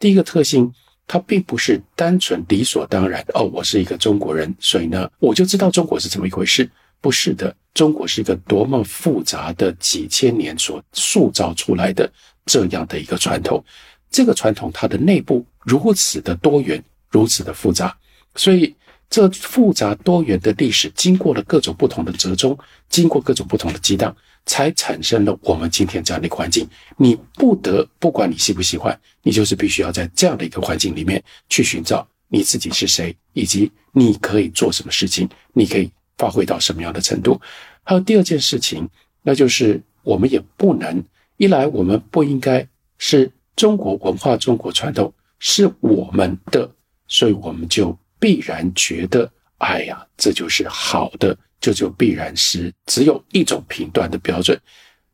[0.00, 0.72] 第一个特性，
[1.08, 6.70] 它并不是单纯理所当然哦，我是一个中国人，所以呢，我就知道中国是怎么一回事。
[7.00, 12.10] 不是的，中国是一个多么复杂的几千年所塑造出来的
[12.44, 13.64] 这样的一个传统。
[14.10, 17.96] 这个传统它的内部如此的多元，如此的复杂，
[18.34, 18.74] 所以
[19.10, 24.14] 这复杂多元的历史经过了各种不同的折中，经过各种不同的激荡。
[24.46, 26.66] 才产生了我们今天这样的一个环境。
[26.96, 37.38] 你不得不管你喜不喜欢，你就是必须要在这样的一个环境里面去寻找你自己是谁，以及你可以做什么事情，你可以发挥到什么样的程度。
[37.82, 38.88] 还有第二件事情，
[39.20, 41.04] 那就是我们也不能
[41.36, 46.70] 一来，我们不应该是中国文化、中国传统是我们的，
[47.06, 51.36] 所以我们就必然觉得，哎呀，这就是好的。
[51.60, 54.56] 这就必然是只有一种评断的标准。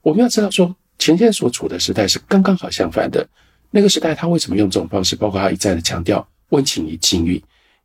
[0.03, 3.27] 我们要知道，说前线所处的时代是刚刚好相反的。
[3.71, 5.17] 那个时代，他为什么用这种方式？
[5.17, 7.43] 包括他一再的强调温情与禁欲，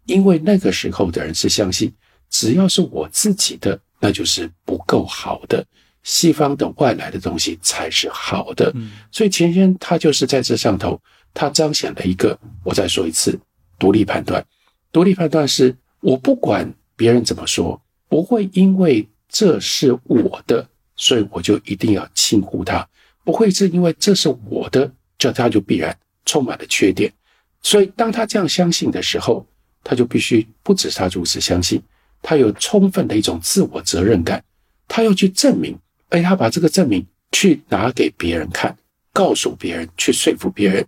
[0.08, 1.90] 因为那个时候的人是相信，
[2.30, 5.66] 只要是我自己的，那就是不够好的，
[6.04, 8.76] 西方的外来的东西才是好的。
[9.10, 11.02] 所以前天他就是在这上头，
[11.34, 13.40] 他彰显了一个，我再说一次，
[13.80, 14.46] 独立判断。
[14.92, 17.82] 独立判断是我不管别人怎么说。
[18.08, 22.84] 不会因为这是我的，所以我就一定要轻忽它；
[23.24, 27.14] 不会是因为这是我的，这他就必然充满了缺点。
[27.62, 29.46] 所以当他这样相信的时候，
[29.84, 31.80] 他就必须不止他如此相信，
[32.24, 34.44] 他有充分的一种自我责任感，
[34.88, 35.78] 他要去证明，
[36.10, 38.76] 而他把这个证明去拿给别人看，
[39.14, 40.84] 告诉别人，去说服别人。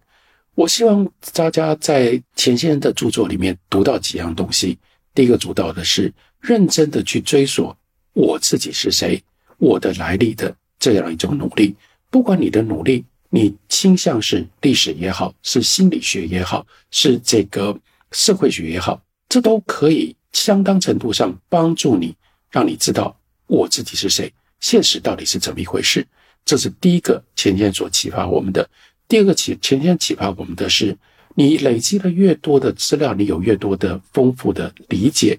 [0.56, 4.78] 我希望大家在前些人的著作里面读到几样东西。
[5.14, 6.14] 第一个主导的是。
[6.42, 7.78] 认真的去追索
[8.14, 9.22] 我自己是谁，
[9.60, 11.76] 我的来历的这样一种努力。
[12.10, 17.80] 不管你的努力，你倾向是历史也好，是心理学也好，是这个
[18.12, 19.00] 社会学也好，
[19.30, 22.16] 这都可以相当程度上帮助你，
[22.50, 26.04] 让你知道我自己是谁，现实到底是怎么一回事。
[26.44, 28.68] 这是第一个前天所启发我们的。
[29.12, 30.98] 第二个启前天启发我们的是，
[31.36, 35.38] 你累积了越多的资料，你有越多的丰富的理解。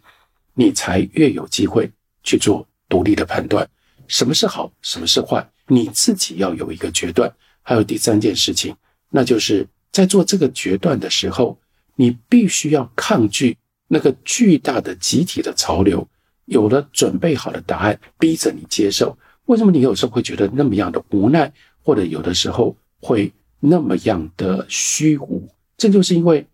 [0.53, 1.91] 你才越有机会
[2.23, 3.67] 去做独立的判断，
[4.09, 7.33] 什么是好，什么是坏，你自己要有一个决断。
[7.63, 8.77] 还有第三件事情，
[9.09, 11.59] 那就是在做这个决断的时候，
[11.97, 13.57] 你必须要抗拒
[13.89, 16.07] 那个巨大的集体的潮流，
[16.45, 19.17] 有了准备好的答案，逼着你接受。
[19.47, 21.51] 为什么你有时候会觉得那么样的无奈，
[21.83, 23.33] 或者有的时候会
[23.65, 25.49] 那么样的虚无？
[25.77, 26.45] 这就是因为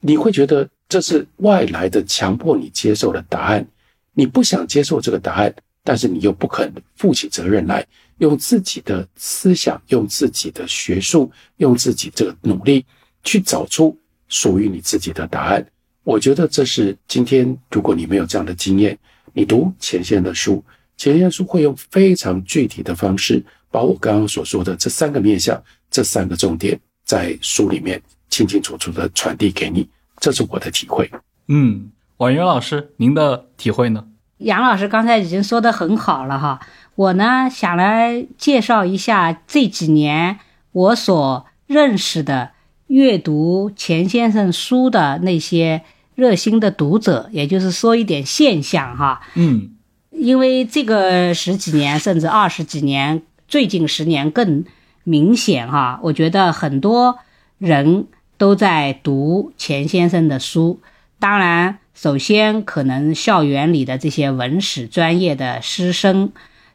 [0.00, 0.68] 你会觉得。
[0.88, 3.66] 这是外来的强迫你接受的答案，
[4.12, 7.82] 你不想接受这个答案，但是你又不肯负起责任来，
[8.18, 12.84] 用自己的思想、用自己的学术、用自己这个努力
[13.24, 13.98] 去找出
[14.28, 15.66] 属于你自己的答案。
[16.04, 18.98] 我觉得这是今天，如果你没有这样的经验，
[19.32, 20.62] 你读前线的书，
[20.98, 25.58] 前线书会用非常具体的方式，把我刚刚所说的这三个面向、
[25.92, 29.86] 这三个重点，在书里面清清楚楚的传递给你。
[30.18, 31.10] 这是我的体会。
[31.48, 34.04] 嗯，婉媛老师，您的体会呢？
[34.38, 36.58] 杨老师刚才已经说的很好了哈。
[36.94, 40.38] 我呢想来介绍一下这几年
[40.72, 42.50] 我所认识的
[42.88, 45.82] 阅读钱先生书的那些
[46.14, 49.22] 热心的读者，也就是说一点现象哈。
[49.34, 49.70] 嗯，
[50.10, 54.64] 因为这个十几年甚至二十几年，最近十年更
[55.04, 56.00] 明显哈。
[56.02, 57.18] 我觉得很多
[57.58, 58.06] 人。
[58.38, 60.80] 都在读钱先生的书，
[61.20, 66.32] 当然，首先可能校园里的这些文史专业的师生，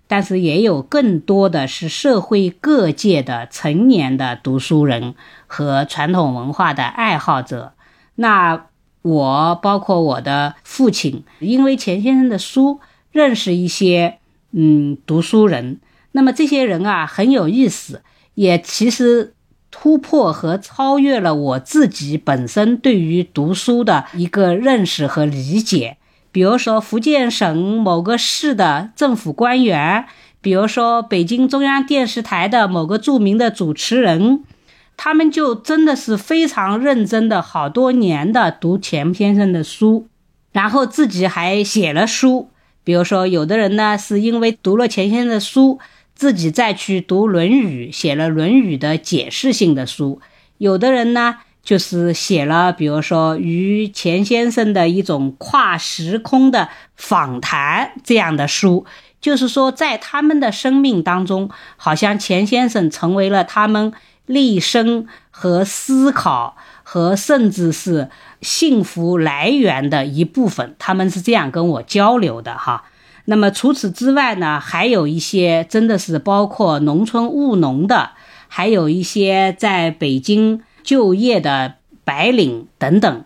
[0.08, 5.16] 但是也有更多的是社会各界的成年的读书人
[5.46, 7.74] 和传统文化的爱好者。
[8.16, 8.68] 那
[9.02, 12.80] 我包括我的父亲，因为钱先生的书
[13.12, 14.20] 认识一些
[14.52, 15.82] 嗯读书人，
[16.14, 18.04] 那么这些人啊很有意思，
[18.38, 19.34] 也其实。
[19.70, 25.98] 突破和超越了我自己本身对于读书的一个认识和理解。
[26.32, 30.06] 比如说，福建省某个市的政府官员，
[30.42, 34.44] 比如说北京中央电视台的某个著名的主持人，
[34.96, 40.08] 他们就真的是非常认真的，好多年的读钱先生的书，
[40.54, 42.50] 然后自己还写了书。
[42.84, 45.78] 比如说，有的人呢是因为读了钱先生的书，
[46.18, 50.20] 自己再去读《论语》，写了《论语》的解释性的书；
[50.57, 58.86] 有的人呢就是写了，比如说与钱先生的一种跨时空的访谈这样的书。
[59.22, 63.93] 就是说，在他们的生命当中，好像钱先生成为了他们
[64.26, 68.09] 立身和思考和甚至是
[68.41, 70.76] 幸福来源的一部分。
[70.80, 72.86] 他们是这样跟我交流的哈。
[73.30, 78.12] 那么除此之外呢，还有一些真的是包括农村务农的，
[78.48, 81.76] 还有一些在北京就业的
[82.06, 83.26] 白领等等。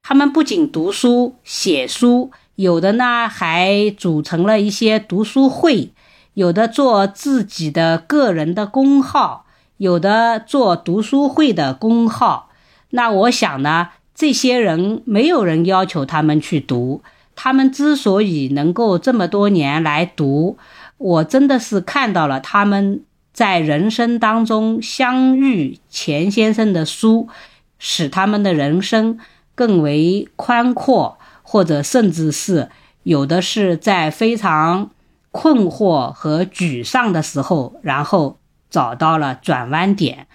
[0.00, 2.30] 他们不仅读书写书。
[2.54, 5.90] 有的呢，还组成了一些读书会；
[6.34, 9.44] 有的做自己的个人的公号；
[9.78, 12.50] 有的做读书会的公号。
[12.90, 17.02] 那我想呢，这些人没有人要求他们去读，
[17.44, 20.56] 他们之所以能够这么多年来读，
[20.96, 27.26] 我真的是看到了他们在人生当中相遇钱先生的书，
[27.80, 29.18] 使他们的人生
[29.56, 31.18] 更为宽阔。
[31.42, 32.70] 或者甚至是
[33.02, 34.90] 有的是在非常
[35.32, 38.38] 困惑和沮丧的时候，然后
[38.70, 40.28] 找到了转弯点。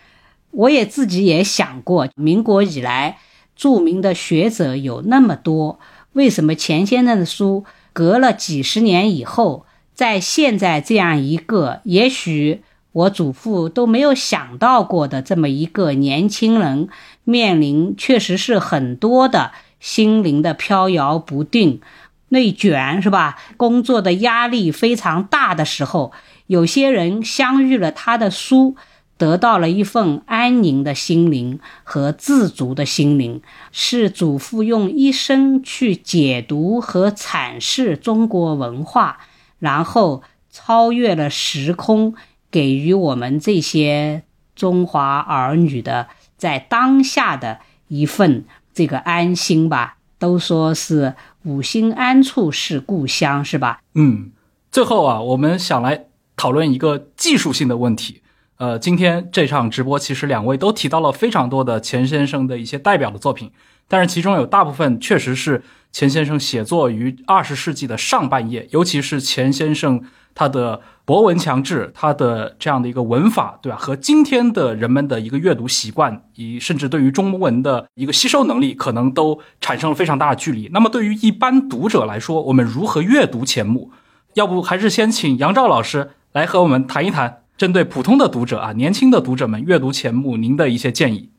[0.52, 3.18] 我也自己也想过，民国以来
[3.56, 5.80] 著名的学者有那么多，
[6.18, 7.64] 为什么钱先生的书
[7.94, 16.90] 隔了几十年以后，在现在这样一个也许我祖父都没有想到过的这么一个年轻人，
[17.24, 19.52] 面临确实是很多的。
[19.80, 21.82] 心灵的飘摇不定、
[22.30, 23.38] 内卷是吧？
[23.56, 26.12] 工作的压力非常大的时候，
[26.48, 28.76] 有些人相遇了他的书，
[29.18, 33.42] 得到了一份安宁的心灵和自足的心灵。
[33.72, 39.18] 是祖父用一生去解读和阐释中国文化，
[39.60, 42.16] 然后超越了时空，
[42.50, 44.24] 给予我们这些
[44.56, 46.08] 中华儿女的
[46.38, 48.46] 在当下的一份。
[48.74, 51.16] 这个安心吧，都说是
[51.46, 53.82] 五心安处是故乡，是吧？
[53.96, 54.30] 嗯，
[54.72, 56.06] 最后啊，我们想来
[56.36, 58.22] 讨论一个技术性的问题。
[58.58, 63.52] 呃，今天这场直播其实两位都提到了非常多的钱先生的一些代表的作品，
[63.88, 70.04] 但是其中有大部分确实是钱先生写作于二十世纪的上半叶，尤其是钱先生。
[70.40, 73.76] 他的博文强制，他的这样的一个文法，对吧？
[73.76, 80.70] 和今天的人们的一个阅读习惯，以甚至对于中文的一个吸收能力，可能都产生了非常大的距离。
[80.72, 83.90] 那么，对于一般读者来说，我们如何阅读钱穆？
[84.36, 91.30] 要不还是先请杨照老师来和我们谈一谈，针对普通的读者啊，年轻的读者们阅读钱穆，您的一些建议。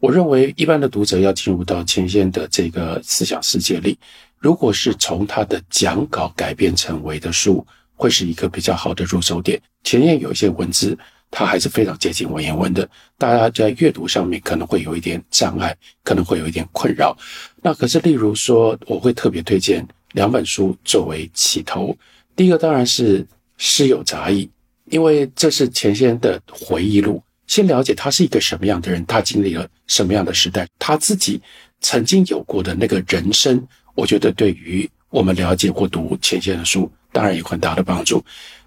[0.00, 3.98] 我认为，一般的读者要进入到钱先的这个思想世界里，
[4.38, 7.64] 如果是从他的讲稿改编成为的书。
[7.94, 9.60] 会是一个比较好的入手点。
[9.84, 10.98] 前面有一些文字，
[11.30, 17.16] 它还是非常接近文言文的，大家在阅读上面可能会有一点障碍，可能会有一点困扰。
[17.62, 21.96] 那可是，例如说，我会特别推荐两本书作为起头。
[22.34, 23.22] 第一个当然是
[23.56, 24.46] 《诗有杂役》，
[24.92, 31.40] 因为这是钱先的回忆录，先了解他是一个什么样的人，他经历了什么样的时代，他自己
[31.80, 36.90] 曾经有过的那个人生，我觉得对于我们了解或读钱先的书。
[37.10, 38.22] 当然有很大的帮助。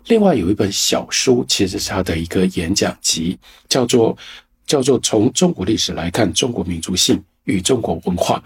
[0.07, 3.37] 另外有一本小书，其实是他的一个演讲集，
[3.69, 4.17] 叫做
[4.65, 8.43] 叫做《从中国历史来看中国民族性与中国文化》。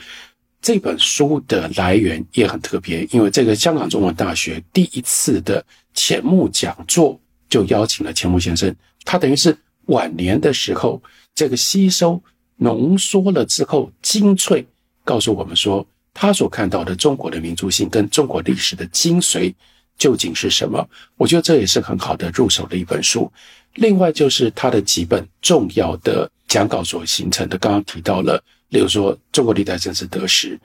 [0.62, 7.18] 这本书的来源也很特别，因为这个香港中文大学第一次的钱穆讲座
[7.50, 8.74] 就邀请了钱穆先生，
[9.04, 11.02] 他等于是晚年的时候
[11.36, 12.22] 这个吸收
[12.58, 14.66] 浓缩了之后精粹
[15.04, 19.54] 告诉我们说，他所看到的中国的民族性跟中国历史的精髓。
[19.98, 20.88] 究竟是什么？
[21.18, 23.30] 我觉得这也是很好的入手的一本书。
[23.74, 30.56] 另外就是他的几本重要的讲稿所形成的，刚刚提到了，例如说《中国历代政治得失》，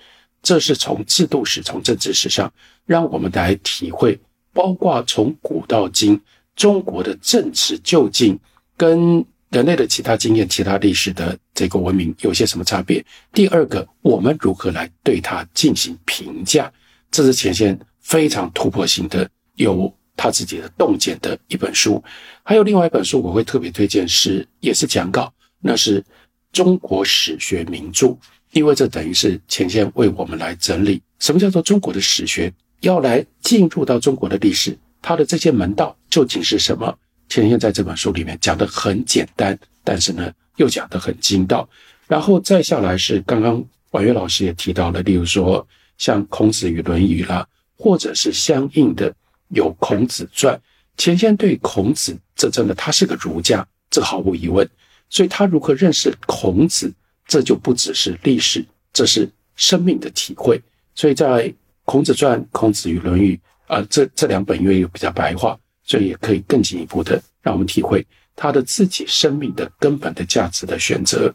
[0.41, 2.49] 这是从制度史、从政治史上
[2.87, 4.17] 让我们来体会，
[4.53, 6.21] 包括从古到今
[6.57, 8.39] 中国的政治究竟
[8.77, 13.05] 跟人类的其他经验、其他历史的这个文明有些什么差别。
[13.33, 16.73] 第二个，我们如何来对它进行评价？
[17.11, 17.79] 这是前线。
[18.05, 22.05] 非常突破性的，有他自己的洞见的一本书，
[22.43, 26.05] 还有另外一本书，我会特别推荐，是也是讲稿，那是
[26.53, 28.15] 中国史学名著，
[28.53, 36.97] 因为这等于是前线为我们来整理什么叫做中国的史学，要来进入到中国的历史，它的这些门道究竟是什么？
[37.29, 41.69] 前线在这本书里面讲的很简单，但是呢又讲得很精到，
[42.07, 45.67] 然后再下来是刚刚婉约老师也提到了，例如说
[45.99, 47.45] 像孔子与论语啦。
[47.77, 49.13] 或者是相应的
[49.49, 50.55] 有《孔子传》。
[50.97, 54.67] 钱先对孔子，这真的他是个儒家，这毫无疑问。
[55.11, 56.91] 所以他如何认识孔子，
[57.27, 60.63] 这就不只是历史，这是生命的体会。
[60.95, 61.27] 所以在
[61.85, 63.39] 《孔子传》《孔子与论语》
[63.75, 68.05] 啊，这这两本因为又比较白话，所以也可以更进一步的让我们体会
[68.35, 71.33] 他的自己生命的根本的价值的选择。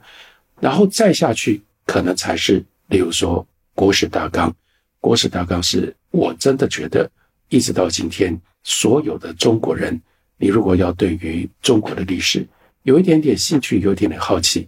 [0.60, 3.42] 然后再下去，可能才是，例如说
[3.74, 4.50] 《国史大纲》。
[5.00, 7.10] 《国史大纲》是我真的觉得，
[7.48, 10.02] 一直到今天，所有的中国人，
[10.36, 12.46] 你如果要对于中国的历史
[12.84, 14.68] 有一点点兴趣，有一点点好奇，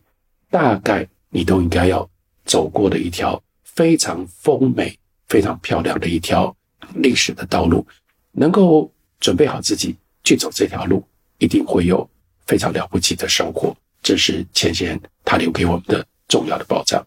[0.49, 2.09] 大概你都应该要
[2.45, 4.97] 走过的一条非常丰美、
[5.27, 6.55] 非常漂亮的一条
[6.95, 7.85] 历史的道路。
[8.31, 8.89] 能够
[9.21, 9.95] 准备好自己
[10.25, 11.01] 去走这条路，
[11.37, 12.09] 一定会有
[12.45, 13.73] 非常了不起的收获。
[14.03, 17.05] 这是前贤他留给我们的重要的保障。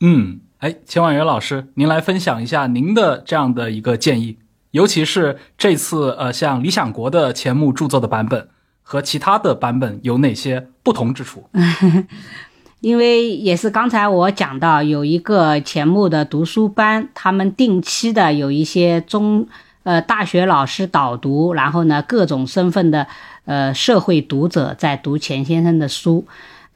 [0.00, 4.36] 嗯，哎，钱婉元老师，您来分享一下您的这样的一个建议，
[4.72, 8.48] 尤其是这次呃，像理想国的钱穆著作的版本
[8.82, 11.48] 和其他的版本有哪些不同之处？
[12.80, 19.46] 因为也是刚才我讲到有一个钱穆的读书班，他们定期的有一些中
[19.82, 23.06] 呃大学老师导读，然后呢各种身份的。
[23.44, 26.24] 呃，社会读者在读钱先生的书，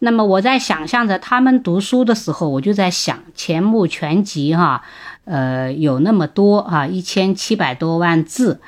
[0.01, 4.83] 那么我在想象着他们读书的时候，我就在想钱穆全集哈，
[5.27, 8.61] 呃，有那么多啊，一千七百多万字，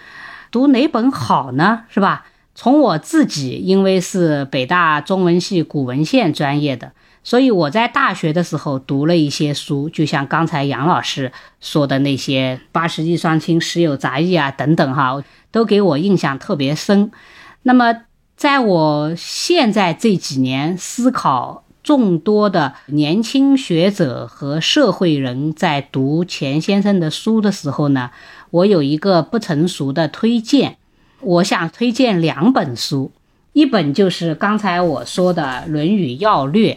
[0.52, 1.86] 读哪本好呢？
[1.88, 2.26] 是吧？
[2.54, 6.92] 从我自己，因为是北大中文系古文献专业的，
[7.28, 11.30] 所以我在大学的时候读了一些书，就像刚才杨老师
[11.60, 17.10] 说的那些“八十一双亲，十有杂役”啊等等哈，都给我印象特别深。
[17.64, 17.94] 那么，
[18.34, 28.10] 在我现在这几年思考众多的年轻学者和社会人在读钱先生的书的时候呢，
[28.48, 30.78] 我有一个不成熟的推荐，
[31.20, 33.12] 我想推荐两本书，
[33.52, 36.72] 一本就是刚才我说的《论语要略》。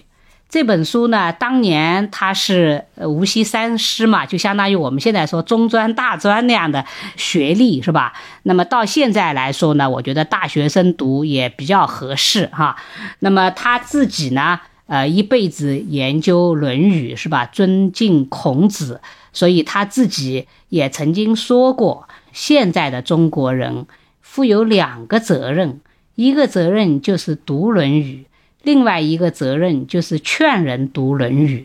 [0.51, 8.11] 这本书呢，当年他是无锡三师嘛，就相当于我们现在说中专、大专那样的学历，是吧？
[8.43, 12.75] 那么到现在来说呢，我觉得大学生读也比较合适哈。
[13.19, 17.45] 那么他自己呢，呃，一辈子研究《论语》，是吧？
[17.45, 18.99] 尊敬孔子，
[19.31, 23.87] 所以他自己也曾经说过，现在的中国人
[24.19, 25.79] 负有两个责任，
[26.15, 28.25] 一个责任就是读《论语》。
[28.63, 31.61] 另外一个责任就是劝人读《论语》，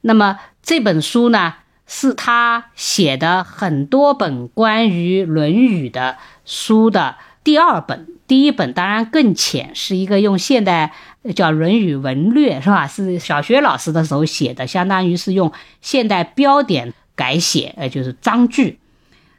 [0.00, 1.54] 那么这本书呢，
[1.86, 7.14] 是他写的很多本关于《论语》的书的
[7.44, 8.08] 第二本。
[8.26, 10.92] 第一本当然更浅，是一个用现代
[11.36, 12.86] 叫《论语文略》，是吧？
[12.86, 18.78] 是小学老师的时候写的，相当于是用现代标点改写，呃，就是章句。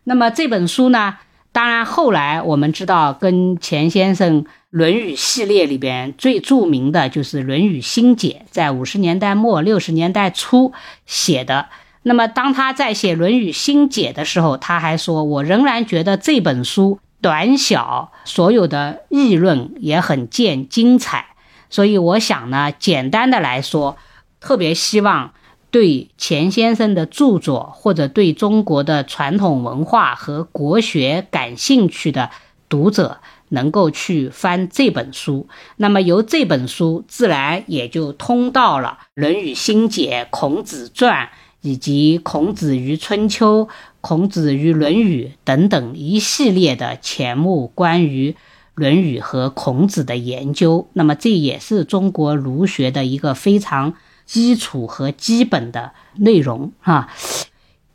[0.06, 1.18] 那么这本书呢，
[1.52, 4.44] 当然后来我们知道跟钱先生。
[4.72, 10.74] 《论语》系列里边最著名的就是《论语新解》，在五十年代末六十年代初
[11.08, 11.70] 写的。
[12.04, 21.30] 那么，当他在写《论语新解》的时候，他还说：“我仍然觉得这本书短小，所有的议论也很见精彩。”
[21.72, 23.98] 所以，我想呢，简单的来说，
[24.40, 25.34] 特别希望
[25.72, 32.30] 对钱先生的著作或者对中国的传统文化和国学感兴趣的
[32.70, 33.18] 读者。
[33.50, 35.48] 能够去翻这本书，
[35.78, 41.26] 那么由这本书自然也就通到了《论语心解》《孔子传》
[41.62, 43.66] 以及《孔子于春秋》
[44.02, 48.32] 《孔子于论语》等等一系列的前目关于
[48.76, 50.88] 《论语》和孔子的研究。
[50.94, 53.96] 那么这也是中国儒学的一个非常
[54.26, 57.10] 基础和基本的内容啊。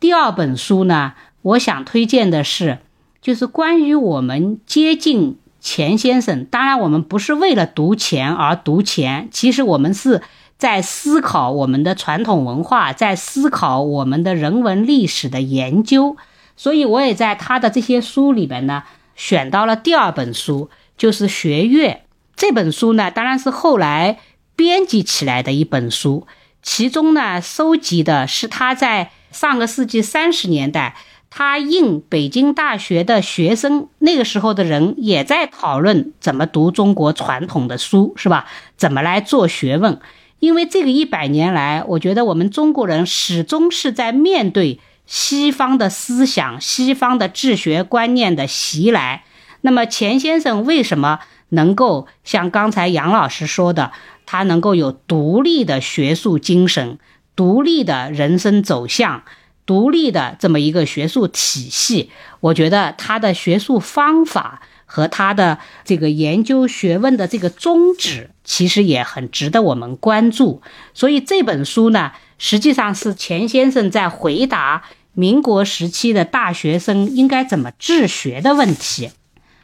[0.01, 2.79] 第二本书呢，我想推荐的是，
[3.21, 5.37] 就是关于我们接近。
[5.65, 10.21] 钱先生，当然我们不是为了读钱而读钱，其实我们是
[10.59, 16.17] 在思考我们的传统文化，在思考我们的人文历史的研究。
[16.55, 18.83] 所以我也在他的这些书里边呢，
[19.15, 21.89] 选到了第二本书，就是《学乐》
[22.35, 24.19] 这本书呢，当然是后来
[24.55, 26.27] 编辑起来的一本书，
[26.61, 30.95] 其中呢收集的是他在上个世纪三十年代。
[31.37, 38.45] 他应北京大学的学生，那个时候的人也在讨论怎么读中国传统的书，是吧？
[38.77, 39.99] 怎么来做学问？
[40.39, 49.25] 因为这个一百年来，我觉得我们中国人始终是在面对西方的思想、西方的治学观念的袭来。
[49.59, 53.91] 那么钱先生为什么能够像刚才杨老师说的，
[54.25, 56.97] 他能够有独立的学术精神、
[57.35, 59.23] 独立的人生走向？
[59.65, 70.61] 独立的这么一个学术体系，我觉得他的学术方法和他的这个研究学问的这个宗旨，其实也很值得我们关注。
[70.93, 74.83] 所以这本书呢，实际上是钱先生在回答
[75.13, 79.11] 民国时期的大学生应该怎么治学的问题。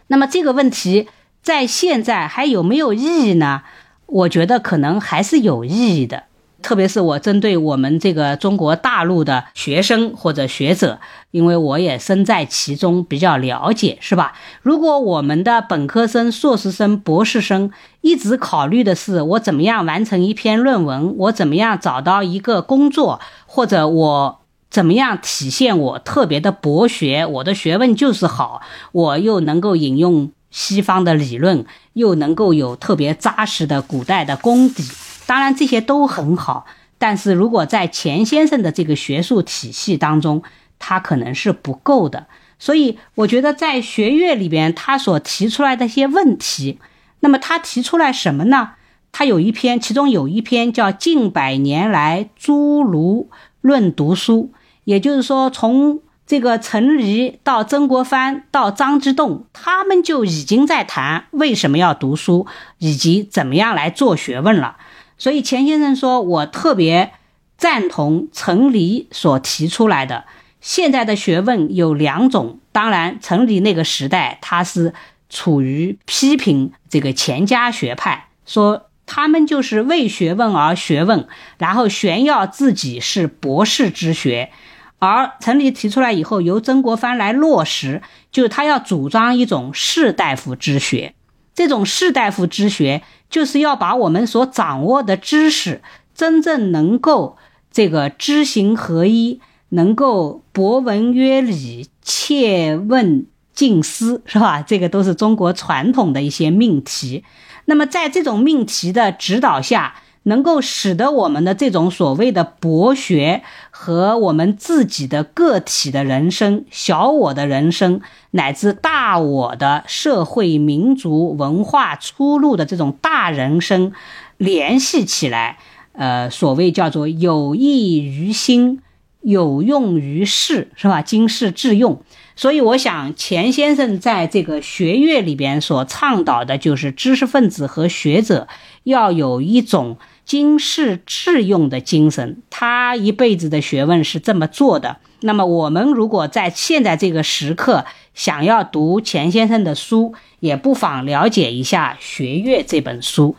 [0.07, 1.07] 那么这个问题
[1.43, 3.61] 在现在还有没有意义呢？
[4.07, 6.23] 我觉得可能还是有意义的。
[6.61, 10.99] 特别是我针对我们这个中国大陆的学生或者学者，
[11.31, 14.33] 因为我也身在其中，比较了解，是吧？
[14.61, 17.71] 如果我们的本科生、硕士生、博士生
[18.01, 24.39] 一直考虑的是我怎么样完成一篇论文，我怎么样找到一个工作，或者我
[24.69, 28.61] 怎么样体现我特别的博学，我的学问就是好，
[28.91, 34.83] 我又能够引用西方的理论，又能够有特别扎实的古代的功底。
[35.31, 36.65] 当然这些都很好，
[36.97, 40.43] 但是如果在钱先生的这个学术体系当中，
[40.77, 42.27] 他可能是不够的。
[42.59, 46.79] 所以我觉得在学院里边，他所提出来的一些问题，
[47.21, 48.71] 那么他提出来什么呢？
[49.13, 53.29] 他有一篇，其中有一篇叫《近百年来诸儒
[53.61, 54.51] 论读书》，
[54.83, 62.47] 也就是说，从这个陈黎到曾国藩到张之洞，他们就已经在谈为什么要读书，
[62.79, 64.75] 以及怎么样来做学问了。
[65.21, 67.11] 所以钱先生说，我特别
[67.55, 70.25] 赞同陈黎所提出来的，
[70.61, 72.59] 现在的学问有两种。
[72.71, 74.95] 当然，陈黎那个时代他是
[75.29, 81.27] 处于批评这个钱家学派，说他们就是为学问而学问，
[81.59, 84.49] 然后炫耀自己是博士之学。
[84.97, 91.13] 而陈黎提出来以后，由曾国藩来落实，就是他要主张一种士大夫之学。
[91.61, 93.01] 这种士大夫之学。
[93.29, 95.81] 就是要把我们所掌握的知识，
[96.13, 97.37] 真正能够
[97.71, 99.39] 这个知行合一，
[99.69, 104.61] 能够博闻约礼，切问近思，是吧？
[104.61, 107.23] 这个都是中国传统的一些命题。
[107.63, 113.41] 那么在这种命题的指导下，能够使得我们的这种所谓的博学
[113.71, 123.93] 和我们自己的个体的人生、小我的人生，乃至大我的社会、民族、文化出路的这种大人生
[124.37, 125.57] 联系起来，
[125.93, 128.79] 呃，所谓叫做有益于心，
[129.21, 131.01] 有用于世，是吧？
[131.01, 131.99] 经世致用。
[132.35, 138.47] 所以，我想钱先生在这个学院里边所倡导的，就是知识分子和学者
[138.83, 139.97] 要有一种。
[140.31, 144.95] 经世致用的精神，他一辈子的学问是这么做的。
[145.19, 147.83] 那么，我们如果在现在这个时刻
[148.13, 153.35] 想要读钱先生的书，也不妨了解一下《学岳》这本书。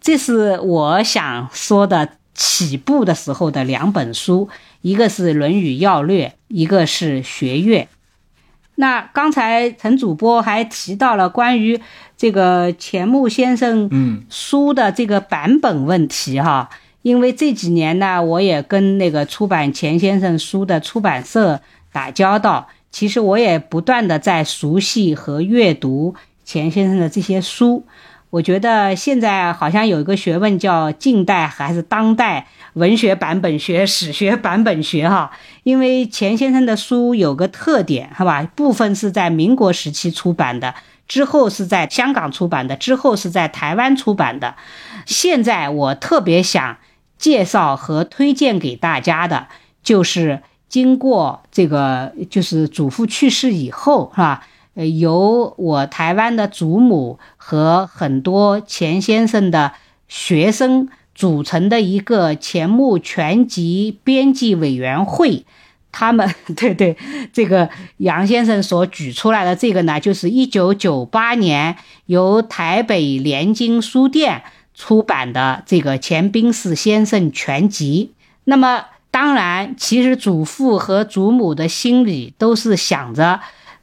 [0.00, 4.48] 这是我想说的起步的时候的两本书，
[4.80, 7.82] 一个是《论语要略》，一个是《学岳》。
[8.82, 11.80] 那刚才陈主播还提到了关于
[12.16, 16.68] 这个钱穆先生嗯书的这个版本问题哈，
[17.02, 21.60] 因为这几年呢，我也跟那个出版钱先生书的出版社
[21.92, 27.86] 打交道，其实我也不断的在熟悉和阅读钱先生的这些书。
[28.32, 35.30] 我觉得现在好像有一个学问叫近代还是当代文学版本学、 史学版本学哈，
[35.64, 40.74] 因为钱先生的书有个特点，好吧，部分是在民国时期出版的，
[41.06, 44.54] 之后是在香港出版的，之后是在台湾出版的。
[45.04, 46.78] 现在我特别想
[47.18, 49.48] 介绍和推荐给大家的，
[49.82, 50.40] 就是
[50.70, 54.46] 经过这个，就是祖父去世以后，是吧？
[54.74, 59.72] 呃，由我台湾的祖母和很多钱先生的
[60.08, 65.44] 学生组成的一个钱穆全集编辑委员会，
[65.92, 66.96] 他们 对对，
[67.34, 67.68] 这个
[67.98, 71.76] 杨先生所举出来的这个呢，就是一九九八年
[72.06, 74.42] 由台北联经书店
[74.74, 78.12] 出版的这个钱宾士先生全集。
[78.44, 83.40] 那么，当然，其实祖父和祖母的心里都是想着。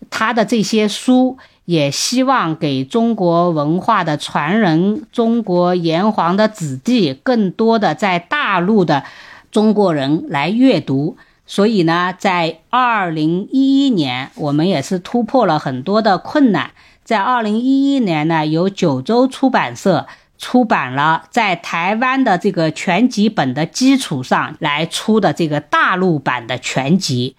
[0.10, 9.04] 他的这些书也希望给中国文化的传人、中国炎黄的子弟、更多的在大陆的
[9.52, 11.18] 中国人来阅读。
[11.46, 16.72] 所以呢，在二零一一年，我们也是突破了很多的困难。
[17.04, 20.08] 在二零一一年呢，由九州出版社
[20.38, 27.36] 出版了在台湾的这个全集本的基础上来出的这个大陆版的全集。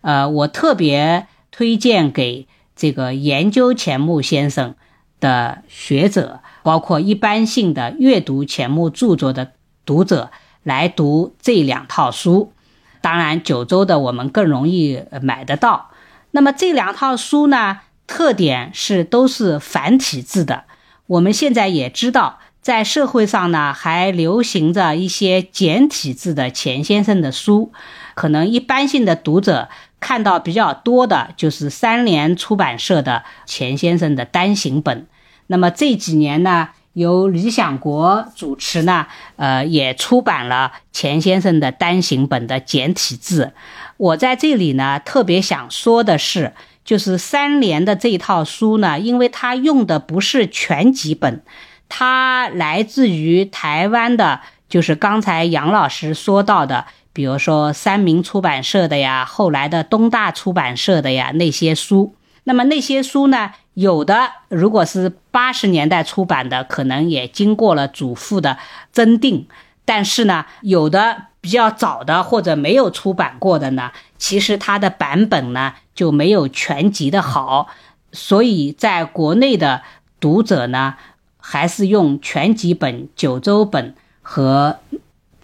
[0.00, 1.26] 呃，我特别。
[1.56, 4.74] 推荐给这个研究钱穆先生
[5.20, 9.52] 的学者，包括一般性的阅读钱穆著作的
[9.86, 10.32] 读者
[10.64, 12.52] 来读这两套书。
[13.00, 15.90] 当然九州的我们更容易买得到。
[16.32, 20.64] 那么这两套书呢，特点是都是繁体字的。
[21.06, 27.70] 我们现在也知道，在社会上呢，还流行着一些简体字的钱先生的书。
[28.16, 29.68] 可能一般性的读者
[30.04, 35.06] 看到比较多的就是三联出版社的钱先生的单行本。
[35.46, 39.06] 那么这几年呢，由李想国主持呢，
[39.36, 43.54] 呃，也出版了钱先生的单行本的简体字。
[43.96, 46.52] 我在这里呢，特别想说的是，
[46.84, 51.42] 就是三联的这套书呢，因为它用的不是全集本，
[51.88, 56.84] 它来自于台湾的，就是刚才杨老师说到的，
[57.14, 62.14] 比如说三明出版社的呀，后来的东大出版社的呀那些书。
[62.42, 68.58] 那么那些书呢，有的如果是八十年代出版的，可能也经过了祖父的
[68.92, 69.46] 增订，
[69.86, 71.28] 但是呢，有的。
[71.44, 77.68] 比较早的或者没有出版过的呢，其实它的版本呢就没有全集的好，
[78.12, 79.82] 所以在国内的
[80.18, 80.94] 读者呢，
[81.36, 84.78] 还是用全集本、九州本和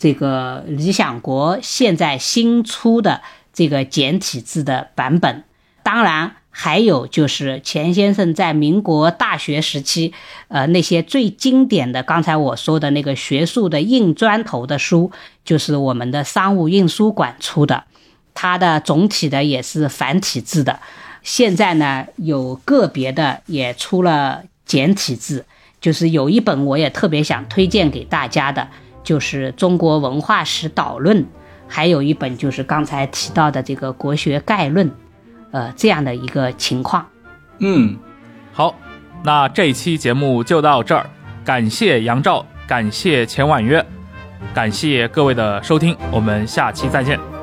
[0.00, 3.20] 这个理想国现在新出的
[3.52, 5.44] 这个简体字的版本，
[5.84, 6.34] 当然。
[6.52, 10.12] 还有就是钱先生在民国大学时期，
[10.48, 15.12] 呃，那些最经典的，刚才我说的那个学术的硬砖头的书，
[15.44, 17.84] 就是我们的商务印书馆出的，
[18.34, 20.80] 它的总体的也是繁体字的。
[21.22, 25.46] 现在呢，有个别的也出了简体字，
[25.80, 28.68] 就是有一本我也特别想推荐给大家的，
[29.02, 31.22] 就是《中国文化史导论》，
[31.66, 34.88] 还有一本就是刚才提到的这个《国学概论》。
[35.52, 37.04] 呃，这样的一个情况，
[37.58, 37.96] 嗯，
[38.52, 38.72] 好，
[39.24, 41.10] 那这期节目就到这儿，
[41.44, 43.84] 感谢杨照，感谢钱婉约，
[44.54, 47.39] 感谢各位的收听，我们下期再见。